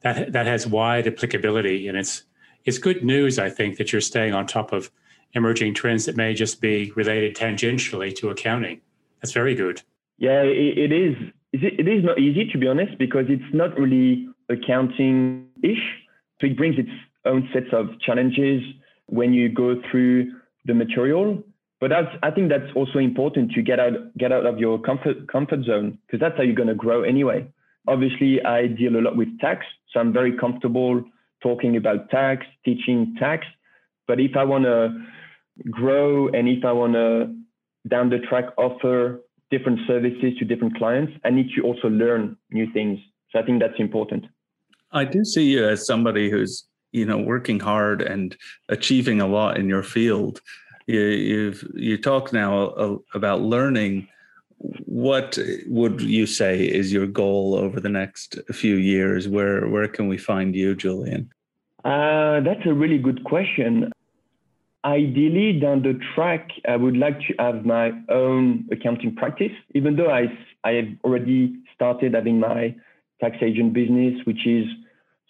that, 0.01 0.34
that 0.34 0.45
has 0.45 0.67
wide 0.67 1.08
applicability. 1.08 1.88
And 1.88 1.97
it's, 1.97 2.23
it's 2.65 2.78
good 2.78 3.04
news, 3.04 3.39
I 3.39 3.49
think, 3.49 3.78
that 3.78 3.91
you're 3.91 4.02
staying 4.02 4.34
on 4.34 4.47
top 4.47 4.71
of 4.71 4.91
emerging 5.34 5.73
trends 5.73 6.06
that 6.06 6.15
may 6.15 6.34
just 6.34 6.62
be 6.62 6.91
related 6.95 7.36
tangentially 7.36 8.15
to 8.17 8.30
accounting. 8.30 8.82
That's 9.21 9.34
very 9.34 9.56
good. 9.56 9.82
Yeah, 10.17 10.43
it, 10.43 10.91
is 10.91 11.15
it 11.52 11.88
is 11.88 12.04
not 12.04 12.19
easy 12.19 12.45
to 12.52 12.58
be 12.58 12.67
honest 12.67 12.97
because 12.97 13.26
it's 13.30 13.54
not 13.54 13.78
really 13.78 14.28
accounting 14.49 15.47
ish. 15.62 15.84
So 16.39 16.47
it 16.47 16.58
brings 16.58 16.78
its 16.78 16.89
own 17.26 17.49
sets 17.54 17.67
of 17.73 17.99
challenges 17.99 18.62
when 19.08 19.34
you 19.34 19.49
go 19.49 19.82
through 19.89 20.32
the 20.65 20.73
material. 20.73 21.43
But 21.80 21.91
I 21.91 22.32
think 22.32 22.49
that's 22.49 22.71
also 22.76 22.99
important 22.99 23.52
to 23.52 23.62
get 23.62 23.80
out 23.80 23.93
get 24.17 24.32
out 24.32 24.45
of 24.45 24.58
your 24.58 24.80
comfort 24.80 25.28
comfort 25.28 25.65
zone 25.65 25.97
because 26.06 26.19
that's 26.21 26.38
how 26.38 26.43
you're 26.43 26.56
going 26.56 26.69
to 26.69 26.76
grow 26.76 27.04
anyway. 27.04 27.45
Obviously, 27.88 28.41
I 28.45 28.67
deal 28.67 28.95
a 28.95 29.02
lot 29.02 29.17
with 29.17 29.38
tax, 29.39 29.65
so 29.91 29.99
I'm 29.99 30.13
very 30.13 30.38
comfortable 30.38 31.04
talking 31.43 31.77
about 31.77 32.10
tax, 32.10 32.45
teaching 32.65 33.15
tax. 33.19 33.45
But 34.08 34.19
if 34.19 34.36
I 34.36 34.43
want 34.43 34.63
to 34.63 35.06
grow 35.69 36.29
and 36.29 36.47
if 36.47 36.65
I 36.65 36.71
want 36.71 36.93
to 36.93 37.36
down 37.88 38.10
the 38.10 38.19
track 38.19 38.45
offer 38.58 39.21
different 39.51 39.79
services 39.86 40.34
to 40.39 40.45
different 40.45 40.75
clients, 40.77 41.13
I 41.23 41.29
need 41.29 41.49
to 41.56 41.62
also 41.62 41.89
learn 41.89 42.38
new 42.51 42.71
things. 42.71 42.99
So 43.29 43.39
I 43.39 43.43
think 43.43 43.62
that's 43.62 43.79
important. 43.79 44.25
I 44.91 45.06
do 45.06 45.23
see 45.25 45.51
you 45.51 45.67
as 45.67 45.86
somebody 45.86 46.29
who's 46.29 46.65
you 46.91 47.06
know 47.06 47.17
working 47.17 47.60
hard 47.60 48.01
and 48.01 48.36
achieving 48.69 49.19
a 49.19 49.27
lot 49.27 49.58
in 49.58 49.67
your 49.67 49.84
field. 49.84 50.41
You 50.88 51.01
you've 51.01 51.63
you 51.75 51.97
talk 51.97 52.34
now 52.34 52.99
about 53.13 53.41
learning. 53.41 54.08
What 54.86 55.38
would 55.67 56.02
you 56.02 56.26
say 56.26 56.63
is 56.63 56.93
your 56.93 57.08
goal 57.08 57.56
over 57.56 57.80
the 57.80 57.89
next 57.89 58.39
few 58.52 58.76
years? 58.76 59.28
Where 59.28 59.67
where 59.67 59.88
can 59.88 60.08
we 60.08 60.17
find 60.17 60.56
you, 60.56 60.76
Julian? 60.76 61.32
Uh, 61.84 62.39
that's 62.39 62.65
a 62.65 62.73
really 62.73 62.97
good 62.97 63.23
question. 63.26 63.91
Ideally, 64.86 65.60
down 65.60 65.82
the 65.82 65.99
track, 66.13 66.49
I 66.67 66.76
would 66.76 66.97
like 66.97 67.19
to 67.28 67.34
have 67.39 67.65
my 67.65 67.91
own 68.10 68.67
accounting 68.71 69.15
practice, 69.15 69.52
even 69.73 69.95
though 69.95 70.10
I, 70.10 70.28
I 70.63 70.71
have 70.73 70.88
already 71.04 71.56
started 71.73 72.13
having 72.13 72.39
my 72.39 72.76
tax 73.21 73.38
agent 73.41 73.73
business, 73.73 74.19
which 74.26 74.45
is 74.45 74.65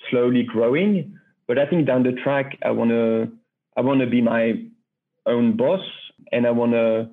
slowly 0.09 0.43
growing. 0.43 1.17
But 1.47 1.59
I 1.59 1.65
think 1.67 1.85
down 1.87 2.03
the 2.03 2.13
track, 2.23 2.57
I 2.63 2.71
want 2.71 2.91
to 2.91 3.31
I 3.75 3.81
want 3.81 4.01
to 4.01 4.07
be 4.07 4.21
my 4.21 4.63
own 5.25 5.57
boss, 5.57 5.81
and 6.31 6.45
I 6.45 6.51
want 6.51 6.73
to 6.73 7.09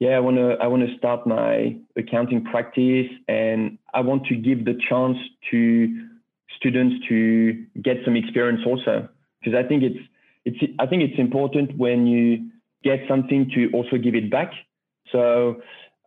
yeah, 0.00 0.16
I 0.16 0.20
want 0.20 0.38
to 0.38 0.56
I 0.60 0.66
want 0.66 0.88
to 0.88 0.96
start 0.96 1.26
my 1.26 1.76
accounting 1.94 2.42
practice, 2.42 3.06
and 3.28 3.78
I 3.92 4.00
want 4.00 4.24
to 4.26 4.34
give 4.34 4.64
the 4.64 4.74
chance 4.88 5.18
to 5.50 6.08
students 6.56 7.06
to 7.08 7.66
get 7.82 7.98
some 8.04 8.16
experience 8.16 8.62
also, 8.66 9.08
because 9.40 9.56
I 9.56 9.68
think 9.68 9.82
it's 9.82 9.98
it's 10.46 10.72
I 10.78 10.86
think 10.86 11.02
it's 11.02 11.18
important 11.18 11.76
when 11.76 12.06
you 12.06 12.50
get 12.82 13.00
something 13.08 13.50
to 13.54 13.70
also 13.74 13.98
give 13.98 14.14
it 14.14 14.30
back. 14.30 14.52
So 15.12 15.60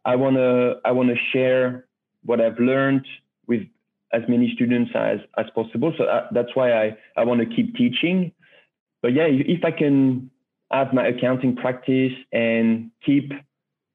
I 0.05 0.15
wanna 0.15 0.73
I 0.83 0.91
wanna 0.91 1.15
share 1.31 1.85
what 2.25 2.41
I've 2.41 2.59
learned 2.59 3.05
with 3.45 3.61
as 4.11 4.23
many 4.27 4.51
students 4.55 4.89
as 4.95 5.19
as 5.37 5.45
possible. 5.53 5.93
So 5.99 6.05
uh, 6.05 6.29
that's 6.31 6.55
why 6.55 6.73
I 6.73 6.97
I 7.15 7.25
want 7.25 7.41
to 7.41 7.55
keep 7.55 7.75
teaching. 7.75 8.31
But 9.03 9.13
yeah, 9.13 9.27
if 9.29 9.63
I 9.63 9.71
can 9.71 10.31
add 10.71 10.95
my 10.95 11.05
accounting 11.07 11.55
practice 11.55 12.13
and 12.31 12.89
keep 13.05 13.31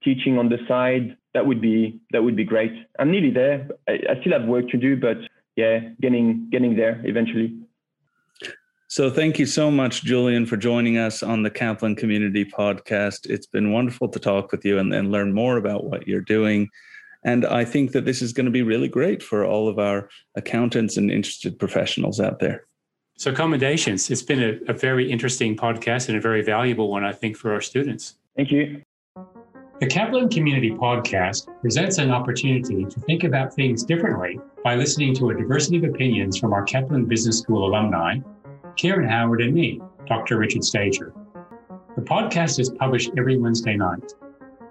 teaching 0.02 0.38
on 0.38 0.48
the 0.48 0.58
side, 0.66 1.16
that 1.34 1.46
would 1.46 1.61
be 1.61 2.00
that 2.12 2.22
would 2.22 2.37
be 2.37 2.44
great. 2.44 2.72
I'm 2.98 3.11
nearly 3.11 3.30
there. 3.30 3.68
I, 3.88 4.00
I 4.11 4.20
still 4.20 4.32
have 4.38 4.48
work 4.48 4.68
to 4.70 4.76
do, 4.76 4.96
but 4.96 5.18
yeah, 5.56 5.80
getting 6.00 6.48
getting 6.50 6.76
there 6.76 7.00
eventually. 7.04 7.58
So, 8.90 9.11
thank 9.11 9.38
you 9.38 9.44
so 9.44 9.70
much, 9.70 10.02
Julian, 10.02 10.46
for 10.46 10.56
joining 10.56 10.96
us 10.96 11.22
on 11.22 11.42
the 11.42 11.50
Kaplan 11.50 11.94
Community 11.94 12.46
Podcast. 12.46 13.26
It's 13.28 13.46
been 13.46 13.70
wonderful 13.70 14.08
to 14.08 14.18
talk 14.18 14.50
with 14.50 14.64
you 14.64 14.78
and, 14.78 14.94
and 14.94 15.12
learn 15.12 15.34
more 15.34 15.58
about 15.58 15.84
what 15.84 16.08
you're 16.08 16.22
doing. 16.22 16.70
And 17.22 17.44
I 17.44 17.66
think 17.66 17.92
that 17.92 18.06
this 18.06 18.22
is 18.22 18.32
going 18.32 18.46
to 18.46 18.52
be 18.52 18.62
really 18.62 18.88
great 18.88 19.22
for 19.22 19.44
all 19.44 19.68
of 19.68 19.78
our 19.78 20.08
accountants 20.37 20.96
and 20.96 21.11
interested 21.11 21.58
professionals 21.58 22.18
out 22.18 22.38
there. 22.38 22.66
So, 23.18 23.34
commendations. 23.34 24.11
It's 24.11 24.22
been 24.22 24.42
a, 24.42 24.70
a 24.70 24.72
very 24.72 25.11
interesting 25.11 25.54
podcast 25.54 26.08
and 26.08 26.16
a 26.16 26.20
very 26.20 26.40
valuable 26.40 26.88
one, 26.88 27.04
I 27.04 27.12
think, 27.12 27.37
for 27.37 27.52
our 27.52 27.61
students. 27.61 28.14
Thank 28.37 28.50
you. 28.50 28.80
The 29.80 29.86
Kaplan 29.86 30.28
Community 30.28 30.72
Podcast 30.72 31.46
presents 31.60 31.98
an 31.98 32.10
opportunity 32.10 32.84
to 32.84 33.00
think 33.02 33.22
about 33.22 33.54
things 33.54 33.84
differently 33.84 34.40
by 34.64 34.74
listening 34.74 35.14
to 35.14 35.30
a 35.30 35.34
diversity 35.36 35.76
of 35.76 35.84
opinions 35.84 36.36
from 36.36 36.52
our 36.52 36.64
Kaplan 36.64 37.04
Business 37.04 37.38
School 37.38 37.64
alumni 37.64 38.18
Karen 38.76 39.08
Howard, 39.08 39.40
and 39.40 39.54
me, 39.54 39.80
Dr. 40.08 40.36
Richard 40.36 40.64
Stager. 40.64 41.12
The 41.94 42.02
podcast 42.02 42.58
is 42.58 42.70
published 42.70 43.12
every 43.16 43.38
Wednesday 43.38 43.76
night. 43.76 44.14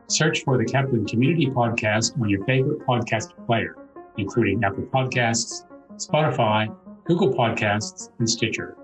Search 0.08 0.44
for 0.44 0.58
the 0.58 0.66
Kaplan 0.66 1.06
Community 1.06 1.46
Podcast 1.46 2.20
on 2.22 2.28
your 2.28 2.44
favorite 2.44 2.80
podcast 2.80 3.34
player, 3.46 3.78
including 4.18 4.62
Apple 4.66 4.84
Podcasts, 4.94 5.66
Spotify, 5.96 6.68
Google 7.06 7.34
Podcasts, 7.34 8.10
and 8.20 8.30
Stitcher. 8.30 8.76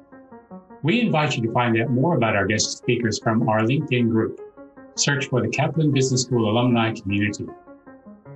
We 0.84 1.02
invite 1.02 1.36
you 1.36 1.46
to 1.48 1.52
find 1.52 1.82
out 1.82 1.90
more 1.90 2.16
about 2.16 2.38
our 2.38 2.46
guest 2.46 2.78
speakers 2.78 3.20
from 3.20 3.50
our 3.50 3.60
LinkedIn 3.64 4.10
group. 4.10 4.40
Search 4.96 5.28
for 5.28 5.42
the 5.42 5.48
Kaplan 5.48 5.92
Business 5.92 6.22
School 6.22 6.52
alumni 6.52 6.94
community. 6.94 7.48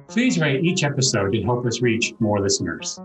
Please 0.07 0.39
rate 0.39 0.63
each 0.63 0.83
episode 0.83 1.31
to 1.31 1.41
help 1.43 1.65
us 1.65 1.81
reach 1.81 2.13
more 2.19 2.39
listeners. 2.39 2.99